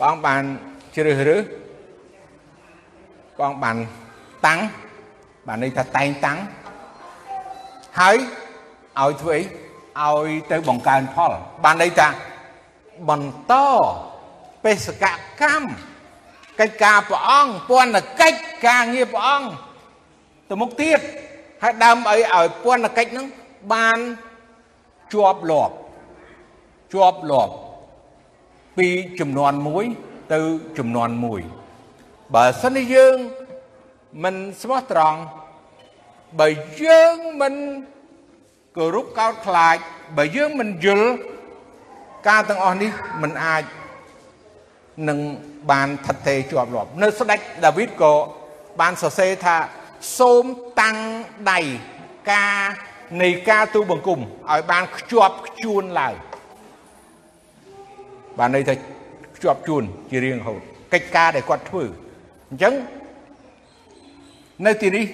[0.00, 0.42] បងបាន
[0.96, 1.42] ជ្រើសរើស
[3.38, 3.76] បងបាន
[4.46, 4.60] តាំង
[5.46, 6.38] បានន័យថាតែងតាំង
[8.00, 8.16] ហើយ
[9.00, 9.36] ឲ្យធ្វើ
[10.00, 11.32] អីឲ្យទៅបង្កើនផល
[11.64, 12.08] បានន័យថា
[13.08, 13.54] បន្ត
[14.64, 15.04] បេសក
[15.40, 15.70] កម្ម
[16.60, 19.48] កិច្ចការព្រះអង្គពន្ធកិច្ចការងារព្រះអង្គ
[20.48, 21.00] ទៅមុខទៀត
[21.62, 23.26] ហើយដើម្បីឲ្យពន្ធកិច្ចហ្នឹង
[23.72, 23.98] បាន
[25.14, 25.74] ជាប់លាប់
[26.94, 27.54] ជាប់លាប់
[28.78, 28.88] ពី
[29.20, 29.52] ចំនួន
[29.92, 30.40] 1ទៅ
[30.78, 31.08] ចំនួន
[31.72, 33.16] 1បើសិនជាយើង
[34.24, 35.18] មិនស្មោះត្រង់
[36.40, 36.48] បើ
[36.82, 37.54] យើងមិន
[38.76, 39.76] គោរពកោតខ្លាច
[40.16, 41.08] បើយើងមិនយល់
[42.28, 42.90] ការទាំងអស់នេះ
[43.22, 43.62] មិនអាច
[45.08, 45.18] នឹង
[45.70, 48.14] បានថិតទេជាប់លាប់នៅស្ដេចដាវីតក៏
[48.80, 49.56] បានសរសេរថា
[50.18, 50.44] សូម
[50.80, 50.96] តាំង
[51.52, 51.60] ដៃ
[52.32, 52.56] ការ
[53.22, 56.14] នៃការទូបង្គំឲ្យបានខ្ជាប់ខ្ជួនឡើង
[58.38, 58.74] បានន័យថា
[59.36, 60.60] ខ្ជាប់ជួនជារៀងរហូត
[60.92, 61.84] កិច្ចការដែលគាត់ធ្វើ
[62.50, 62.74] អញ្ចឹង
[64.66, 65.04] នៅទីនេះ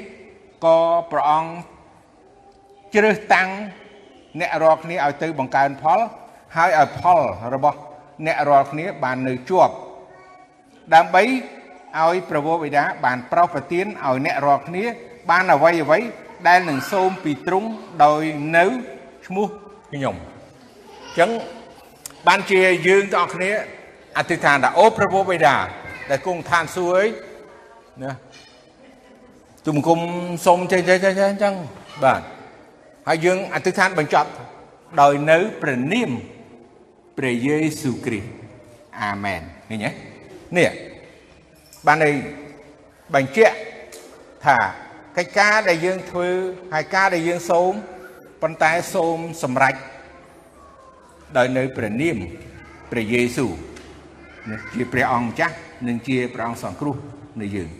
[0.64, 0.78] ក៏
[1.12, 1.50] ព្រះអង្គ
[2.94, 3.48] ជ្រើសតាំង
[4.40, 6.00] អ្នករាល់គ្នាឲ្យទៅបង្កើនផល
[6.56, 7.20] ហើយឲ្យផល
[7.54, 7.78] របស់
[8.26, 9.74] អ្នករាល់គ្នាបាននៅជាប់
[10.94, 11.22] ដើម្បី
[12.00, 14.84] ឲ្យប្រពោបិតាបានប្រោសប្រទានឲ្យអ្នករាល់គ្នា
[15.30, 15.98] បានអ្វីអ្វី
[16.48, 17.68] ដែលនឹងសូមពីទ្រង់
[18.04, 18.22] ដោយ
[18.56, 18.64] នៅ
[19.26, 19.46] ឈ្មោះ
[19.92, 21.30] ខ្ញុំអញ្ចឹង
[22.26, 23.50] បានជាយើងទាំងអស់គ្នា
[24.18, 25.56] អធិដ្ឋានថាអូប្រពោបិតា
[26.10, 27.06] ដែលគង់ឋានសួគ៌អី
[28.02, 28.12] ណា
[29.66, 30.00] ទុំគុំ
[30.46, 31.54] សូមចេះចេះចេះអញ្ចឹង
[32.04, 32.22] បាទ
[33.08, 34.30] ហើយយើងអធិដ្ឋានបញ្ចប់
[35.00, 36.10] ដោយនៅព្រះនាម
[37.18, 38.28] ព្រះយេស៊ូវគ្រីស្ទ
[39.02, 39.90] អាមែនឃើញទេ
[40.56, 40.70] នេះ
[41.86, 42.14] បានន័យ
[43.14, 43.56] បញ្ជាក់
[44.44, 44.56] ថា
[45.16, 46.28] កិច្ចការដែលយើងធ្វើ
[46.74, 47.72] ហើយការដែលយើងសូម
[48.42, 49.74] ប៉ុន្តែសូមសម្រេច
[51.36, 52.16] ដោយនៅព្រះនាម
[52.90, 53.52] ព្រះយេស៊ូវ
[54.74, 55.54] ជាព្រះអង្គម្ចាស់
[55.86, 56.96] និងជាព្រះអង្គសង្គ្រោះ
[57.40, 57.70] នៃយើង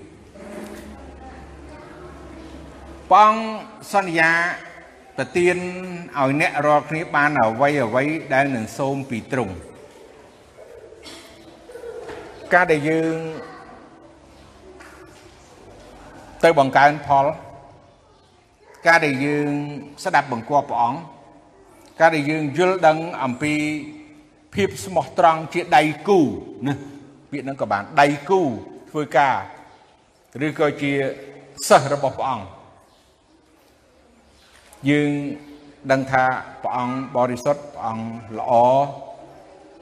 [3.10, 3.42] ព្រះអង្គ
[3.92, 4.32] សន្យា
[5.16, 5.56] ប្រទាន
[6.18, 9.54] ឲ្យអ្នករាល់គ្នាបានអ្វីអ្វីដែលនឹងសូមពីទ្រង់
[12.54, 13.16] ការដែលយើង
[16.44, 17.26] ទៅបង្កើនផល
[18.86, 19.48] ការដែលយើង
[20.04, 21.00] ស្ដាប់បង្គាប់ព្រះអង្គ
[22.00, 23.54] ការដែលយើងយល់ដឹងអំពី
[24.54, 26.20] ភាពស្មោះត្រង់ជាដៃគូ
[26.66, 26.74] ណា
[27.30, 28.40] ពាក្យហ្នឹងក៏បានដៃគូ
[28.90, 29.36] ធ្វើការ
[30.46, 30.92] ឬក៏ជា
[31.68, 32.53] សិស្សរបស់ព្រះអង្គ
[34.90, 35.10] យើង
[35.90, 36.24] ដឹងថា
[36.62, 38.06] ព្រះអង្គបរិសុទ្ធព្រះអង្គ
[38.38, 38.52] ល្អ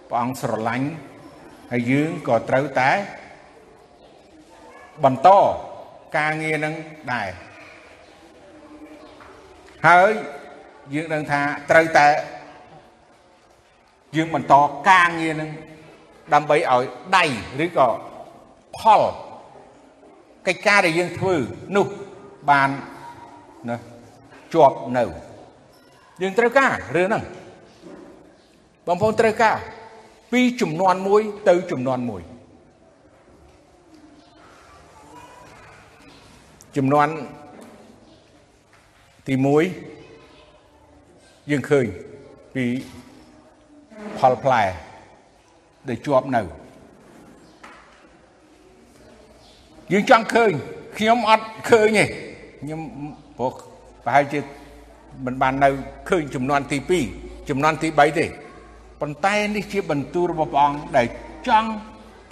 [0.09, 0.89] ព្រះអង្គស្រឡាញ់
[1.73, 2.91] ហើយយើងក៏ត្រូវតែ
[5.05, 5.29] បន្ត
[6.17, 6.75] ការងារនឹង
[7.13, 7.29] ដែរ
[9.89, 10.11] ហើយ
[10.95, 11.41] យើងដឹងថា
[11.71, 12.09] ត្រូវតែ
[14.17, 14.55] យើងបន្ត
[14.91, 15.51] ការងារនឹង
[16.35, 16.85] ដើម្បីឲ្យ
[17.17, 17.25] ដៃ
[17.65, 17.89] ឬក៏
[18.79, 19.03] ផល
[20.47, 21.35] កិច្ចការដែលយើងធ្វើ
[21.77, 21.87] នោះ
[22.51, 22.71] បាន
[23.71, 23.92] ណា
[24.55, 25.05] ជាប់នៅ
[26.21, 27.23] យើងត្រូវការរឿងហ្នឹង
[28.87, 29.57] បងប្អូនត្រូវការ
[30.33, 32.23] ពីចំនួនមួយទៅចំនួនមួយ
[36.77, 37.09] ចំនួន
[39.29, 39.47] ទី1
[41.51, 41.87] យើងឃើញ
[42.55, 42.65] ពី
[44.19, 44.63] ផលផ្លែ
[45.89, 46.43] ដែលជាប់នៅ
[49.93, 50.51] យើងចង់ឃើញ
[50.99, 52.05] ខ្ញុំអត់ឃើញទេ
[52.61, 52.81] ខ្ញុំ
[53.39, 53.53] ព្រោះ
[54.05, 54.41] ប្រហែលជា
[55.27, 55.69] មិនបាននៅ
[56.09, 56.79] ឃើញចំនួនទី
[57.15, 58.27] 2ចំនួនទី3ទេ
[59.01, 61.07] ប៉ុន្តែនេះជាបន្ទូលរបស់ព្រះអង្គដែល
[61.49, 61.71] ចង់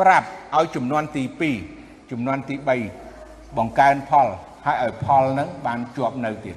[0.01, 1.23] ប្រាប់ឲ្យចំនួនទី
[1.67, 2.55] 2ចំនួនទី
[3.07, 4.29] 3បង្កើនផល
[4.67, 6.57] ហើយឲ្យផលនឹងបានជាប់នៅទៀត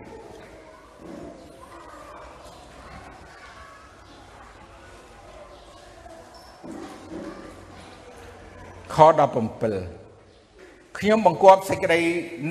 [8.95, 8.97] ខ
[10.13, 12.01] 17ខ្ញុំបង្គាប់សេចក្តី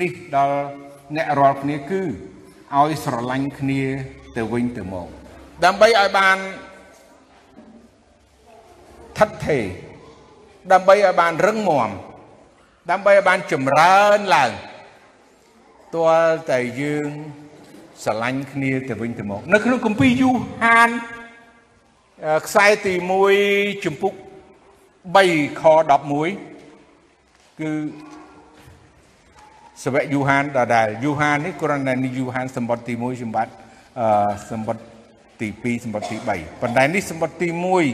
[0.01, 0.57] នេះដល់
[1.15, 2.01] អ្នករាល់គ្នាគឺ
[2.81, 3.81] ឲ្យស្រឡាញ់គ្នា
[4.37, 5.07] ទៅវិញទៅមក
[5.65, 6.37] ដើម្បីឲ្យបាន
[9.17, 9.63] ថិតថេរ
[10.71, 11.89] ដើម្បីឲ្យបានរឹងមាំ
[12.91, 14.51] ដើម្បីឲ្យបានចម្រើនឡើង
[15.95, 17.09] ទាល់តែយើង
[18.03, 20.29] ស្រឡាញ់គ្នាទៅវិញទៅមក នៅក្នុងគម្ពីរយូ
[20.63, 20.89] ហាន
[22.45, 22.93] ខ្សែទី
[23.39, 24.13] 1ជំពូក
[25.15, 25.63] 3ខ
[26.61, 27.71] 11គឺ
[29.81, 33.53] សវៈយូហានដដែលយូហាននេះគ្រាន់តែនេះយូហានសម្បត្តិទី1សម្បត្តិ
[33.99, 34.83] អឺសម្បត្តិ
[35.41, 37.47] ទី2សម្បត្តិទី3ប៉ុន្តែនេះសម្បត្តិទី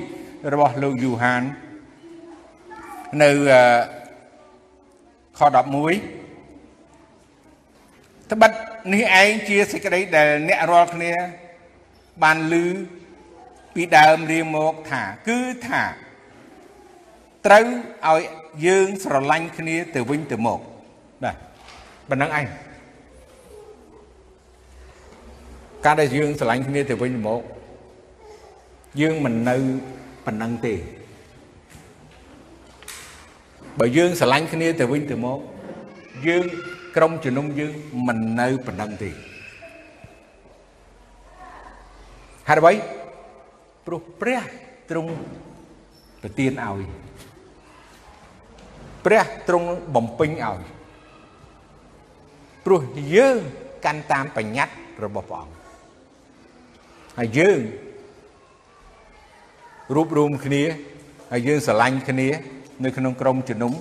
[0.03, 1.41] 1របស់លោកយូហាន
[3.23, 3.29] នៅ
[5.37, 5.53] ខខ11
[8.31, 8.51] ត្បិត
[8.93, 11.13] នេះឯងជាសេចក្តីដែលអ្នករាល់គ្នា
[12.23, 12.55] បានឮ
[13.73, 15.83] ពីដើមរៀងមកថាគឺថា
[17.45, 17.65] ត្រូវ
[18.07, 18.21] ឲ្យ
[18.65, 20.59] យើងស្រឡាញ់គ្នាទៅវិញទៅមក
[21.23, 21.35] បាទ
[22.09, 22.45] ប៉ុណ្ណឹងឯង
[25.85, 27.41] ការដែលយើងស្រឡាញ់គ្នាទៅវិញទៅមក
[29.01, 29.55] យើងមិននៅ
[30.25, 30.73] ប៉ុណ្ណឹងទេ
[33.79, 35.39] បើយើងស្រឡាញ់គ្នាទៅវិញទៅមក
[36.27, 36.45] យើង
[36.95, 37.73] ក្រុមជំនុំយើង
[38.07, 39.09] មិននៅប៉ុណ្ណឹងទេ
[42.49, 42.73] ហេតុអ្វី
[43.85, 44.43] ព្រោះព្រះ
[44.89, 45.11] ទ្រង់
[46.21, 46.81] ប្រទានឲ្យ
[49.05, 50.59] ព្រះទ្រង់បំពេញឲ្យ
[52.65, 52.81] ព្រោះ
[53.15, 53.37] យើង
[53.85, 55.55] កាន់តាមបញ្ញត្តិរបស់ព្រះអង្គ
[57.19, 57.59] ហើយយើង
[59.95, 60.63] រួបរวมគ្នា
[61.31, 62.27] ហើយយើងស្រឡាញ់គ្នា
[62.83, 63.73] នៅក្នុងក្រុមជំនុំ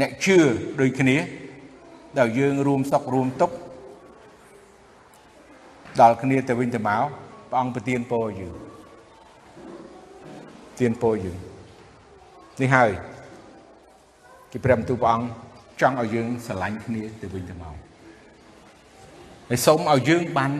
[0.00, 0.38] អ្នកជឿ
[0.80, 1.16] ដូចគ្នា
[2.18, 3.54] ដែលយើងរួមសុខរួមទុក្ខ
[6.00, 7.02] ដល់គ្នាទៅវិញទៅមក
[7.50, 8.54] ព្រះអង្គប្រទានពរយើង
[10.80, 11.38] ទានពរយើង
[12.60, 12.90] នេះហើយ
[14.50, 15.26] ជាព្រះបន្ទូលព្រះអង្គ
[15.80, 17.81] ចង់ឲ្យយើងស្រឡាញ់គ្នាទៅវិញទៅមក
[19.48, 20.52] ហើយសូមឲ្យយើងបាន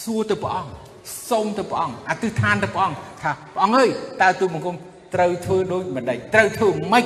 [0.00, 0.70] សួរទៅព្រះអង្គ
[1.30, 3.88] សូមទៅព្រះអង្គអធិដ្ឋានទៅព្រះអង្គថាព្រះអង្គអើយ
[4.22, 4.74] តើទូបង្គំ
[5.14, 7.04] ត្រូវធ្វើដូចម្ដេចត្រូវធ្វើម៉េច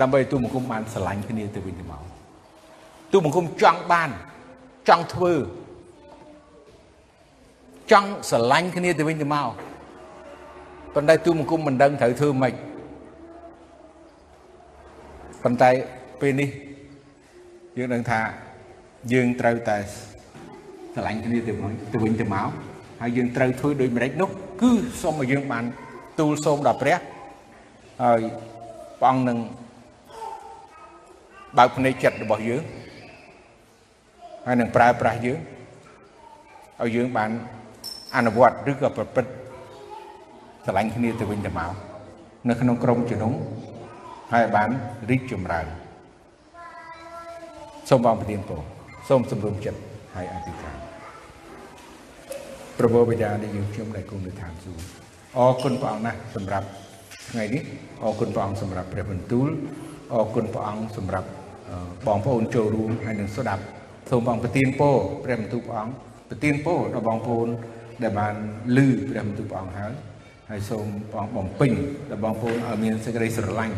[0.00, 2.02] ដើម្បីទូបង្គំបានស្រឡាញ់គ្នាទៅវិញទៅមក
[3.12, 4.10] ទូបង្គំចង់បាន
[4.88, 5.32] ចង់ធ្វើ
[7.90, 9.48] ចង់ស្រឡាញ់គ្នាទៅវិញទៅមក
[10.94, 12.54] ប៉ុន្តែទូបង្គំមិនដឹងត្រូវធ្វើម៉េច
[15.44, 15.70] ប៉ុន្តែ
[16.20, 16.50] ពេលនេះ
[17.78, 18.20] យើងដឹងថា
[19.12, 19.76] យើងត្រូវតែ
[20.94, 22.48] ស្រឡាញ់គ្នាទៅវិញទៅវិញទៅមក
[23.00, 24.30] ហើយយើងត្រូវធ្វើដូចម្ដេចនោះ
[24.62, 25.64] គឺសូមឲ្យយើងបាន
[26.18, 26.98] ទូលសូមដល់ព្រះ
[28.02, 28.20] ហើយ
[29.00, 29.38] ព្រះអង្គនឹង
[31.58, 32.62] បើកភ្នែកចិត្តរបស់យើង
[34.46, 35.38] ហើយនឹងប្រើប្រាស់យើង
[36.82, 37.30] ឲ្យយើងបាន
[38.16, 39.32] អនុវត្តឬក៏ប្រព្រឹត្ត
[40.64, 41.72] ស្រឡាញ់គ្នាទៅវិញទៅមក
[42.48, 43.32] នៅក្នុងក្រុមជំនុំ
[44.32, 44.68] ហើយបាន
[45.10, 45.66] រីកចម្រើន
[47.90, 48.60] សូមបងប្រទានពរ
[49.08, 49.80] សូមសម្រុំចិត្ត
[50.14, 50.76] ហើយអធិដ្ឋាន
[52.78, 54.84] ប្រពោបិតានៃយើងខ្ញុំដែលគង់នៅឋានសួគ៌
[55.38, 56.66] អរគុណព្រះអង្គណាស់សម្រាប់
[57.30, 57.62] ថ្ងៃនេះ
[58.02, 59.48] អរគុណព្រះអង្គសម្រាប់ព្រះបន្ទូល
[60.14, 61.28] អរគុណព្រះអង្គសម្រាប់
[62.06, 63.62] បងប្អូនចូលរួមហើយនឹងស្ដាប់
[64.10, 65.94] សូមបងប្រទានពរព្រះបន្ទូលព្រះអង្គ
[66.30, 67.48] ប្រទានពរដល់បងប្អូន
[68.02, 68.34] ដែលបាន
[68.76, 68.78] ឮ
[69.08, 69.92] ព្រះបន្ទូលព្រះអង្គហើយ
[70.50, 71.72] ហើយសូមបងបំពេញ
[72.10, 73.74] ដល់បងប្អូនឲ្យមានសេចក្តីស្រឡាញ់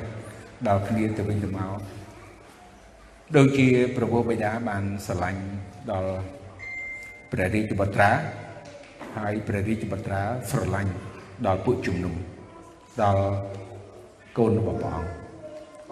[0.68, 2.01] ដល់គ្នាទៅវិញទៅមក
[3.38, 5.42] ដូចជាព្រះពុទ្ធបិតាបានស្រឡាញ់
[5.92, 6.12] ដល់
[7.32, 8.10] ព្រះរាជបុត្រា
[9.16, 10.20] ហើយព្រះរាជបុត្រា
[10.50, 10.92] ស្រឡាញ់
[11.46, 12.14] ដល់ពួកជំនុំ
[13.02, 13.24] ដល់
[14.38, 15.10] កូនរបស់ព្រះអង្គ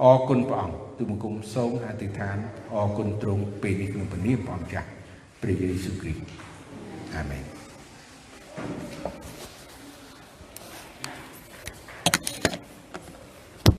[0.02, 2.36] អរគុណព្រះអង្គទូបង្គំសូមអធិដ្ឋាន
[2.74, 4.88] អរគុណទ្រង់ពេលនេះក្នុងព្រះនាមព្រះអង្គចាស់
[5.42, 6.24] ព្រះយេស៊ូវគ្រីស្ទ
[7.14, 7.44] អាមែន